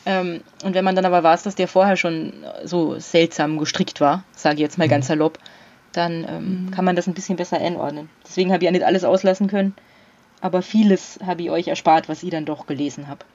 [0.05, 4.23] Ähm, und wenn man dann aber weiß, dass der vorher schon so seltsam gestrickt war,
[4.35, 5.37] sage ich jetzt mal ganz salopp,
[5.93, 8.09] dann ähm, kann man das ein bisschen besser einordnen.
[8.25, 9.75] Deswegen habe ich ja nicht alles auslassen können,
[10.41, 13.25] aber vieles habe ich euch erspart, was ich dann doch gelesen habe.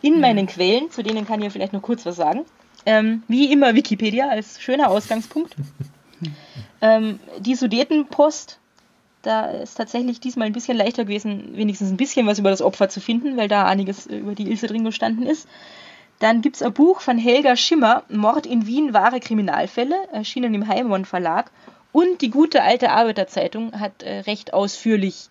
[0.00, 2.44] In meinen Quellen, zu denen kann ich ja vielleicht noch kurz was sagen,
[2.86, 5.56] ähm, wie immer Wikipedia als schöner Ausgangspunkt.
[6.80, 8.58] ähm, die Sudetenpost,
[9.22, 12.88] da ist tatsächlich diesmal ein bisschen leichter gewesen, wenigstens ein bisschen was über das Opfer
[12.88, 15.48] zu finden, weil da einiges über die Ilse drin gestanden ist.
[16.20, 20.68] Dann gibt es ein Buch von Helga Schimmer, Mord in Wien, wahre Kriminalfälle, erschienen im
[20.68, 21.50] Heimon Verlag.
[21.96, 25.30] Und die gute alte Arbeiterzeitung hat äh, recht ausführlich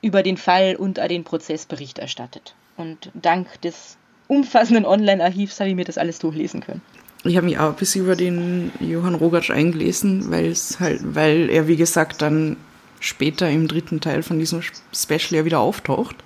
[0.00, 2.54] über den Fall und den Prozess Bericht erstattet.
[2.78, 6.80] Und dank des umfassenden Online-Archivs habe ich mir das alles durchlesen können.
[7.24, 11.50] Ich habe mich auch ein bisschen über den Johann Rogatsch eingelesen, weil es halt, weil
[11.50, 12.56] er, wie gesagt, dann
[12.98, 16.16] später im dritten Teil von diesem Special ja wieder auftaucht.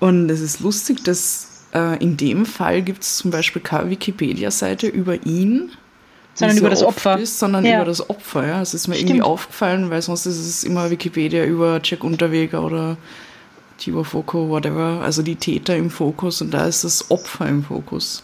[0.00, 4.86] Und es ist lustig, dass äh, in dem Fall gibt es zum Beispiel keine Wikipedia-Seite
[4.86, 5.72] über ihn,
[6.38, 7.18] Sondern über das Opfer.
[7.18, 7.76] Ist, sondern Ja.
[7.76, 8.46] über das Opfer.
[8.46, 8.62] Ja.
[8.62, 9.10] Es ist mir Stimmt.
[9.10, 12.96] irgendwie aufgefallen, weil sonst ist es immer Wikipedia über Jack Unterweger oder
[13.78, 15.00] Tibor Foko, whatever.
[15.02, 18.22] Also die Täter im Fokus und da ist das Opfer im Fokus.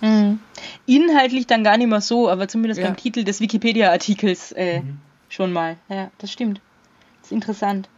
[0.87, 2.87] Inhaltlich dann gar nicht mehr so, aber zumindest Ja.
[2.87, 4.83] beim Titel des Wikipedia-Artikels äh,
[5.29, 5.77] schon mal.
[5.89, 6.61] Ja, das stimmt.
[7.21, 7.89] Das ist interessant.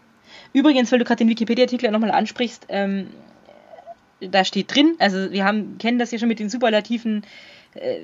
[0.53, 3.09] Übrigens, weil du gerade den Wikipedia-Artikel nochmal ansprichst, ähm,
[4.21, 7.23] da steht drin, also wir haben, kennen das ja schon mit den Superlativen,
[7.79, 8.01] äh,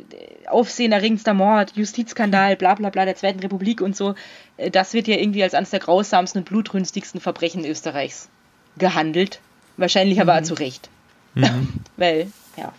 [0.49, 4.15] aufsehenerregendster Mord, Justizskandal, bla bla bla der Zweiten Republik und so.
[4.57, 8.29] Äh, das wird ja irgendwie als eines der grausamsten und blutrünstigsten Verbrechen Österreichs
[8.79, 9.41] gehandelt.
[9.77, 10.89] Wahrscheinlich aber auch zu Recht.
[11.97, 12.73] Weil, ja.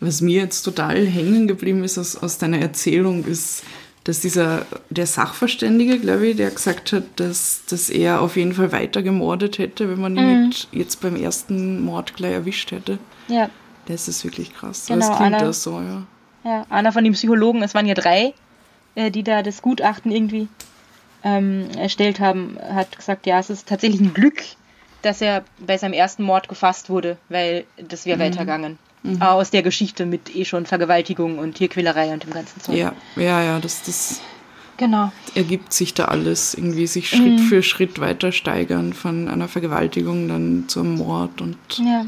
[0.00, 3.64] Was mir jetzt total hängen geblieben ist aus, aus deiner Erzählung, ist,
[4.04, 8.72] dass dieser, der Sachverständige, glaube ich, der gesagt hat, dass, dass er auf jeden Fall
[8.72, 12.98] weiter gemordet hätte, wenn man ihn nicht jetzt beim ersten Mord gleich erwischt hätte.
[13.28, 13.50] Ja,
[13.86, 14.86] Das ist wirklich krass.
[14.86, 15.44] Genau, das klingt Anna.
[15.44, 16.02] das so, ja.
[16.44, 18.34] Ja, einer von den Psychologen, es waren ja drei,
[18.94, 20.48] äh, die da das Gutachten irgendwie
[21.24, 24.42] ähm, erstellt haben, hat gesagt, ja, es ist tatsächlich ein Glück,
[25.02, 28.78] dass er bei seinem ersten Mord gefasst wurde, weil das wäre weitergegangen.
[29.20, 32.76] Auch Aus der Geschichte mit eh schon Vergewaltigung und Tierquälerei und dem ganzen Zeug.
[32.76, 34.20] Ja, ja, ja, das, das
[34.78, 35.12] Genau.
[35.36, 36.54] ergibt sich da alles.
[36.54, 42.04] Irgendwie sich Schritt für Schritt weiter steigern von einer Vergewaltigung dann zum Mord und Ja.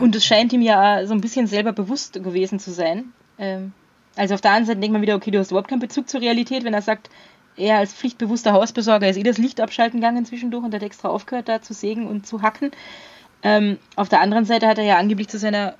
[0.00, 3.12] Und es scheint ihm ja so ein bisschen selber bewusst gewesen zu sein.
[3.38, 3.72] Ähm,
[4.16, 6.20] also auf der einen Seite denkt man wieder, okay, du hast überhaupt keinen Bezug zur
[6.20, 7.10] Realität, wenn er sagt,
[7.56, 11.48] er als pflichtbewusster Hausbesorger ist eh das Licht abschalten gegangen zwischendurch und hat extra aufgehört,
[11.48, 12.70] da zu sägen und zu hacken.
[13.42, 15.74] Ähm, auf der anderen Seite hat er ja angeblich zu seiner,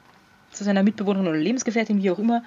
[0.53, 2.45] zu seiner Mitbewohnerin oder Lebensgefährtin, wie auch immer,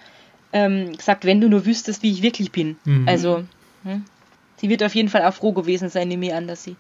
[0.54, 2.78] ähm, gesagt, wenn du nur wüsstest, wie ich wirklich bin.
[2.86, 3.08] Mhm.
[3.08, 3.43] Also,
[3.84, 4.06] hm,
[4.58, 6.76] sie wird auf jeden Fall auch froh gewesen sein, nehme ich an, dass sie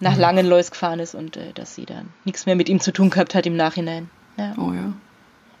[0.00, 3.10] nach Langenlois gefahren ist und äh, dass sie dann nichts mehr mit ihm zu tun
[3.10, 4.10] gehabt hat im Nachhinein.
[4.36, 4.54] Ja.
[4.58, 4.92] Oh ja.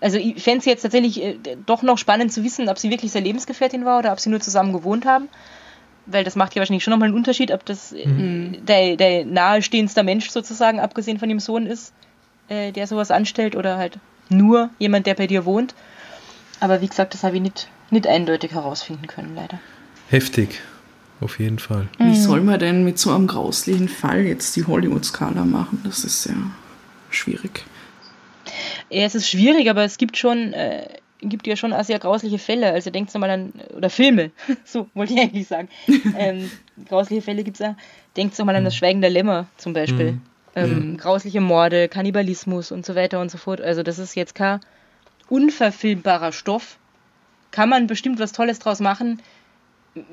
[0.00, 3.12] Also ich fände es jetzt tatsächlich äh, doch noch spannend zu wissen, ob sie wirklich
[3.12, 5.28] seine Lebensgefährtin war oder ob sie nur zusammen gewohnt haben.
[6.04, 10.02] Weil das macht ja wahrscheinlich schon nochmal einen Unterschied, ob das äh, der, der nahestehendste
[10.02, 11.92] Mensch sozusagen, abgesehen von dem Sohn ist,
[12.48, 15.74] äh, der sowas anstellt oder halt nur jemand, der bei dir wohnt.
[16.60, 19.58] Aber wie gesagt, das habe ich nicht, nicht eindeutig herausfinden können, leider.
[20.08, 20.60] Heftig,
[21.20, 21.88] auf jeden Fall.
[21.98, 25.80] Wie soll man denn mit so einem grauslichen Fall jetzt die Hollywood-Skala machen?
[25.84, 26.34] Das ist ja
[27.10, 27.64] schwierig.
[28.90, 30.88] Ja, es ist schwierig, aber es gibt schon, äh,
[31.20, 32.72] gibt ja schon auch sehr grausliche Fälle.
[32.72, 34.30] Also denkt mal an, oder Filme,
[34.64, 35.68] so wollte ich eigentlich sagen.
[36.18, 36.50] ähm,
[36.88, 37.74] grausliche Fälle gibt es auch.
[38.16, 40.18] Denkt mal an das Schweigen der Lämmer zum Beispiel.
[40.54, 43.60] Ähm, Grausliche Morde, Kannibalismus und so weiter und so fort.
[43.60, 44.60] Also das ist jetzt kein
[45.28, 46.78] unverfilmbarer Stoff.
[47.50, 49.20] Kann man bestimmt was Tolles draus machen,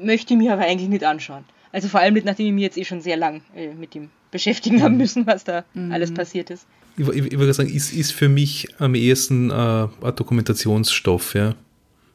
[0.02, 1.44] möchte ich mir aber eigentlich nicht anschauen.
[1.72, 4.10] Also vor allem nicht, nachdem ich mich jetzt eh schon sehr lang äh, mit dem
[4.32, 6.66] beschäftigen haben müssen, was da alles passiert ist.
[6.98, 11.56] Ich, ich, ich würde sagen, ist, ist für mich am ehesten äh, ein Dokumentationsstoff, ja,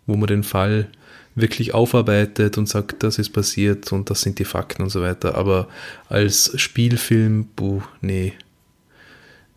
[0.07, 0.89] wo man den Fall
[1.35, 5.37] wirklich aufarbeitet und sagt, das ist passiert und das sind die Fakten und so weiter.
[5.37, 5.69] Aber
[6.09, 8.35] als Spielfilm, buh, nee.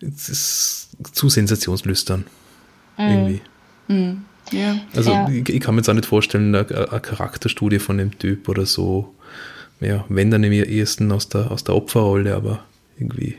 [0.01, 2.26] Es ist zu sensationslüstern.
[2.97, 3.41] Irgendwie.
[4.51, 4.75] Ja.
[4.95, 5.29] Also Ja.
[5.29, 8.65] ich, ich kann mir jetzt auch nicht vorstellen, eine, eine Charakterstudie von dem Typ oder
[8.65, 9.13] so.
[9.79, 12.63] Ja, wenn dann im ehesten aus der, aus der Opferrolle, aber
[12.99, 13.35] irgendwie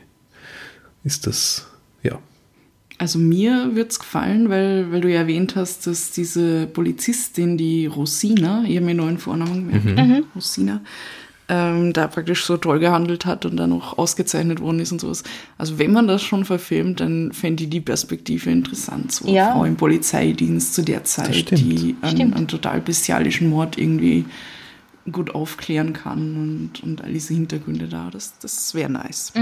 [1.05, 1.67] ist das,
[2.03, 2.19] ja.
[2.97, 8.63] Also mir wird's gefallen, weil, weil du ja erwähnt hast, dass diese Polizistin, die Rosina,
[8.67, 10.81] ich habe mir neuen Vornamen gemerkt, Rosina,
[11.49, 15.23] ähm, da praktisch so toll gehandelt hat und dann noch ausgezeichnet worden ist und sowas.
[15.57, 19.11] Also wenn man das schon verfilmt, dann fände ich die Perspektive interessant.
[19.11, 19.51] So eine Ja.
[19.51, 24.25] Frau im Polizeidienst zu der Zeit, die einen, einen total bestialischen Mord irgendwie
[25.11, 28.09] gut aufklären kann und, und all diese Hintergründe da.
[28.09, 29.33] Das, das wäre nice.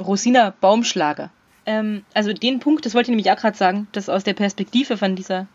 [0.00, 1.30] Rosina Baumschlager.
[1.66, 4.96] Ähm, also den Punkt, das wollte ich nämlich auch gerade sagen, das aus der Perspektive
[4.96, 5.46] von dieser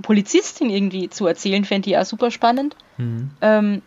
[0.00, 2.76] Polizistin irgendwie zu erzählen, fände ich auch super spannend.
[3.42, 3.82] Ähm,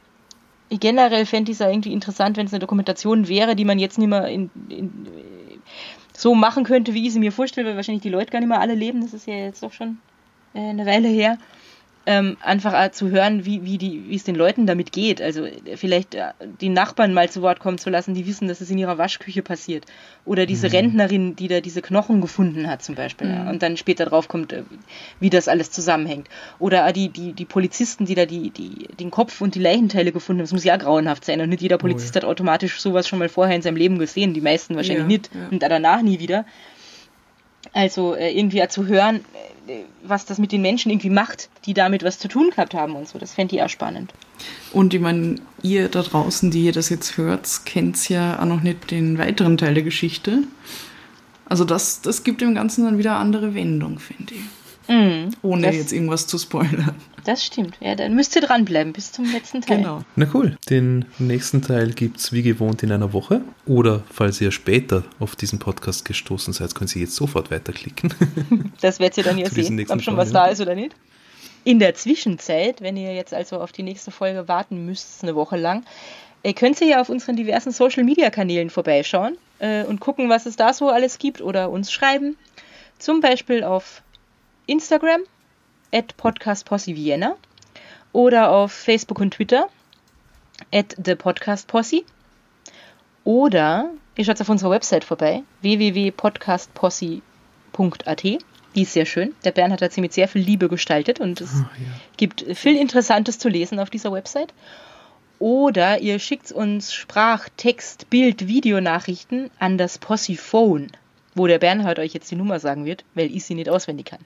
[0.69, 3.97] generell fände ich es auch irgendwie interessant, wenn es eine Dokumentation wäre, die man jetzt
[3.97, 5.07] nicht mehr in, in,
[6.13, 8.61] so machen könnte, wie ich sie mir vorstelle, weil wahrscheinlich die Leute gar nicht mehr
[8.61, 9.01] alle leben.
[9.01, 9.99] Das ist ja jetzt doch schon
[10.53, 11.37] äh, eine Weile her.
[12.07, 15.23] Ähm, einfach zu hören, wie, wie, die, wie es den Leuten damit geht.
[15.23, 18.69] Also vielleicht äh, die Nachbarn mal zu Wort kommen zu lassen, die wissen, dass es
[18.69, 19.85] in ihrer Waschküche passiert.
[20.23, 23.29] Oder diese Rentnerin, die da diese Knochen gefunden hat zum Beispiel.
[23.29, 24.61] Ja, und dann später drauf kommt, äh,
[25.19, 26.27] wie das alles zusammenhängt.
[26.59, 30.41] Oder die, die, die Polizisten, die da die, die, den Kopf und die Leichenteile gefunden
[30.41, 30.45] haben.
[30.45, 31.41] Das muss ja grauenhaft sein.
[31.41, 34.35] Und nicht jeder Polizist hat automatisch sowas schon mal vorher in seinem Leben gesehen.
[34.35, 35.31] Die meisten wahrscheinlich Ja, nicht.
[35.33, 35.47] ja.
[35.49, 36.45] Und danach nie wieder.
[37.73, 39.21] Also äh, irgendwie zu hören,
[40.03, 43.07] was das mit den Menschen irgendwie macht, die damit was zu tun gehabt haben und
[43.07, 43.19] so.
[43.19, 44.13] Das fände ich auch spannend.
[44.71, 48.61] Und ich meine, ihr da draußen, die ihr das jetzt hört, kennt ja auch noch
[48.61, 50.43] nicht den weiteren Teil der Geschichte.
[51.47, 54.41] Also das, das gibt dem Ganzen dann wieder andere Wendung, finde ich.
[54.87, 56.95] Ohne das- jetzt irgendwas zu spoilern.
[57.23, 57.75] Das stimmt.
[57.79, 59.77] Ja, dann müsst ihr dranbleiben bis zum letzten Teil.
[59.77, 60.01] Genau.
[60.15, 60.57] Na cool.
[60.69, 63.41] Den nächsten Teil gibt's wie gewohnt in einer Woche.
[63.65, 68.13] Oder falls ihr später auf diesen Podcast gestoßen seid, könnt ihr jetzt sofort weiterklicken.
[68.81, 70.45] Das werdet ihr dann ja sehen, ob schon Fall, was ja.
[70.45, 70.95] da ist oder nicht.
[71.63, 75.57] In der Zwischenzeit, wenn ihr jetzt also auf die nächste Folge warten müsst, eine Woche
[75.57, 75.83] lang,
[76.43, 80.73] äh, könnt ihr ja auf unseren diversen Social-Media-Kanälen vorbeischauen äh, und gucken, was es da
[80.73, 82.37] so alles gibt oder uns schreiben.
[82.99, 84.03] Zum Beispiel auf
[84.67, 85.21] Instagram,
[85.93, 87.35] at podcastpossevienna
[88.11, 89.67] oder auf Facebook und Twitter,
[90.73, 92.03] at thepodcastposse.
[93.23, 98.23] Oder ihr schaut auf unserer Website vorbei, www.podcastposse.at.
[98.23, 99.33] Die ist sehr schön.
[99.43, 101.63] Der Bernd hat da ziemlich sehr viel Liebe gestaltet und es
[102.17, 104.53] gibt viel Interessantes zu lesen auf dieser Website.
[105.39, 110.91] Oder ihr schickt uns Sprach-, Text-, Bild-, Videonachrichten an das Posse-Phone,
[111.35, 114.19] wo der Bernhard euch jetzt die Nummer sagen wird, weil ich sie nicht auswendig kann.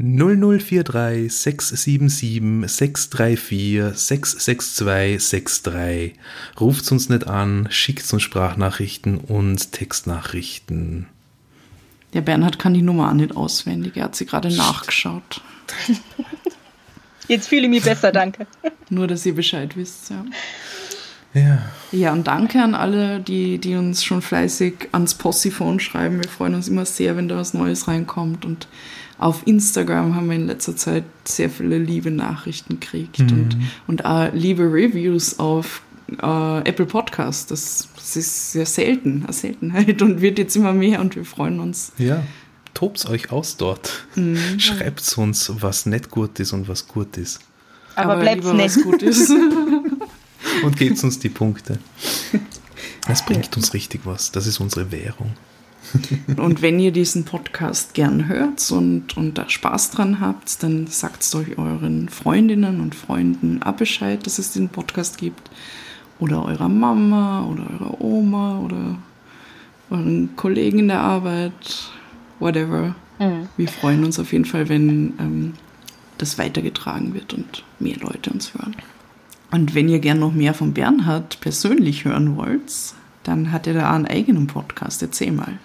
[0.00, 6.14] 0043 677 634 662 63.
[6.58, 11.06] Ruft uns nicht an, schickt uns Sprachnachrichten und Textnachrichten.
[12.14, 13.96] Der Bernhard kann die Nummer auch nicht auswendig.
[13.96, 15.42] Er hat sie gerade nachgeschaut.
[17.28, 18.46] Jetzt fühle ich mich besser, danke.
[18.88, 20.10] Nur, dass ihr Bescheid wisst.
[20.10, 20.24] Ja.
[21.32, 21.58] Ja.
[21.92, 26.20] Ja, und danke an alle, die, die uns schon fleißig ans Possiphone schreiben.
[26.20, 28.44] Wir freuen uns immer sehr, wenn da was Neues reinkommt.
[28.44, 28.66] Und
[29.20, 33.56] auf Instagram haben wir in letzter Zeit sehr viele liebe Nachrichten gekriegt und,
[33.86, 35.82] und auch liebe Reviews auf
[36.22, 37.50] äh, Apple Podcast.
[37.50, 41.60] Das, das ist sehr selten, eine Seltenheit und wird jetzt immer mehr und wir freuen
[41.60, 41.92] uns.
[41.98, 42.22] Ja.
[42.72, 44.06] tobt's euch aus dort.
[44.14, 44.38] Mhm.
[44.58, 47.40] Schreibt uns, was nicht gut ist und was gut ist.
[47.96, 48.74] Aber, bleibt's lieber, nett.
[48.74, 49.30] was gut ist.
[50.62, 51.78] Und gebt uns die Punkte.
[53.06, 54.30] Das bringt uns richtig was.
[54.30, 55.32] Das ist unsere Währung.
[56.36, 61.22] Und wenn ihr diesen Podcast gern hört und, und da Spaß dran habt, dann sagt
[61.22, 65.50] es euch euren Freundinnen und Freunden ab Bescheid, dass es den Podcast gibt.
[66.18, 68.98] Oder eurer Mama oder eurer Oma oder
[69.90, 71.90] euren Kollegen in der Arbeit,
[72.38, 72.94] whatever.
[73.18, 73.48] Mhm.
[73.56, 75.52] Wir freuen uns auf jeden Fall, wenn ähm,
[76.18, 78.76] das weitergetragen wird und mehr Leute uns hören.
[79.50, 82.70] Und wenn ihr gern noch mehr von Bernhard persönlich hören wollt,
[83.22, 85.02] dann hat er da einen eigenen Podcast.
[85.02, 85.58] Erzähl mal.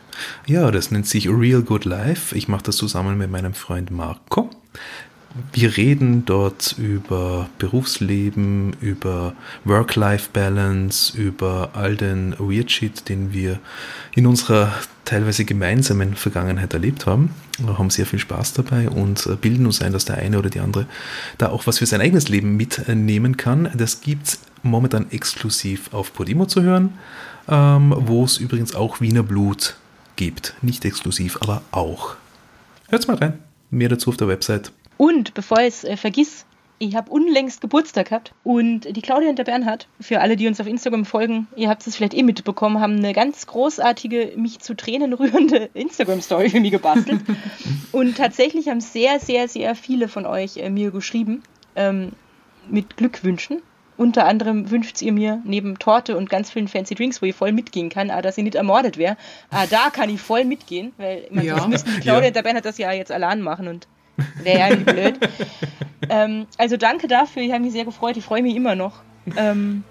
[0.45, 2.35] Ja, das nennt sich Real Good Life.
[2.35, 4.49] Ich mache das zusammen mit meinem Freund Marco.
[5.51, 9.33] Wir reden dort über Berufsleben, über
[9.65, 13.59] Work-Life-Balance, über all den Weird Shit, den wir
[14.15, 17.31] in unserer teilweise gemeinsamen Vergangenheit erlebt haben.
[17.59, 20.49] Wir haben sehr viel Spaß dabei und äh, bilden uns ein, dass der eine oder
[20.49, 20.85] die andere
[21.37, 23.69] da auch was für sein eigenes Leben mitnehmen kann.
[23.75, 26.93] Das gibt's momentan exklusiv auf Podimo zu hören,
[27.49, 29.75] ähm, wo es übrigens auch Wiener Blut
[30.15, 30.55] gibt.
[30.61, 32.15] Nicht exklusiv, aber auch.
[32.89, 33.39] Hört's mal rein.
[33.69, 34.71] Mehr dazu auf der Website.
[34.97, 36.45] Und bevor ich es äh, vergiss,
[36.77, 40.59] ich habe unlängst Geburtstag gehabt und die Claudia und der Bernhard, für alle, die uns
[40.59, 44.75] auf Instagram folgen, ihr habt es vielleicht eh mitbekommen, haben eine ganz großartige, mich zu
[44.75, 47.21] Tränen rührende Instagram-Story für mich gebastelt.
[47.91, 51.43] und tatsächlich haben sehr, sehr, sehr viele von euch äh, mir geschrieben
[51.75, 52.11] ähm,
[52.69, 53.61] mit Glückwünschen.
[53.97, 57.51] Unter anderem wünscht ihr mir neben Torte und ganz vielen fancy Drinks, wo ich voll
[57.53, 59.15] mitgehen kann, ah, dass ich nicht ermordet wäre.
[59.51, 61.55] Ah, da kann ich voll mitgehen, weil man, Ja.
[61.55, 62.27] das müssten die Claudia Ja.
[62.27, 63.87] und der Bernhard das ja jetzt allein machen und
[64.43, 65.19] wäre ja irgendwie blöd.
[66.09, 69.01] ähm, also danke dafür, ich habe mich sehr gefreut, ich freue mich immer noch.
[69.37, 69.83] Ähm,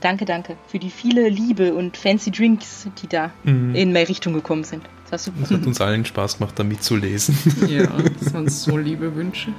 [0.00, 3.74] danke, danke für die viele Liebe und fancy Drinks, die da Mhm.
[3.74, 4.82] in meine Richtung gekommen sind.
[5.10, 5.50] Das super.
[5.50, 7.36] hat uns allen Spaß gemacht, da mitzulesen.
[7.68, 7.86] Ja,
[8.20, 9.52] das waren so liebe Wünsche.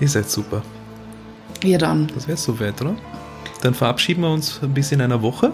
[0.00, 0.62] Ihr seid super.
[1.62, 2.94] Ja, dann Das wäre soweit, oder?
[3.62, 5.52] Dann verabschieden wir uns bis in einer Woche.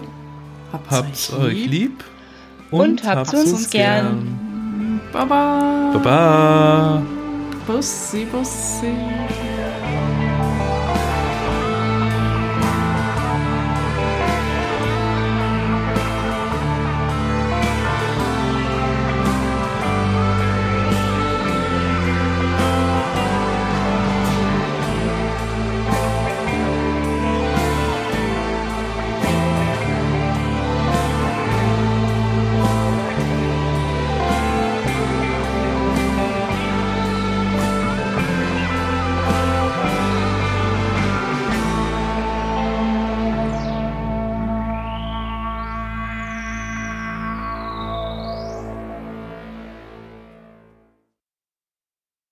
[0.71, 2.03] habt's, Habt's euch lieb.
[2.71, 4.99] Und habt's uns gern.
[5.11, 5.91] Baba.
[5.93, 7.01] Baba.
[7.67, 8.91] Bussi, bussi.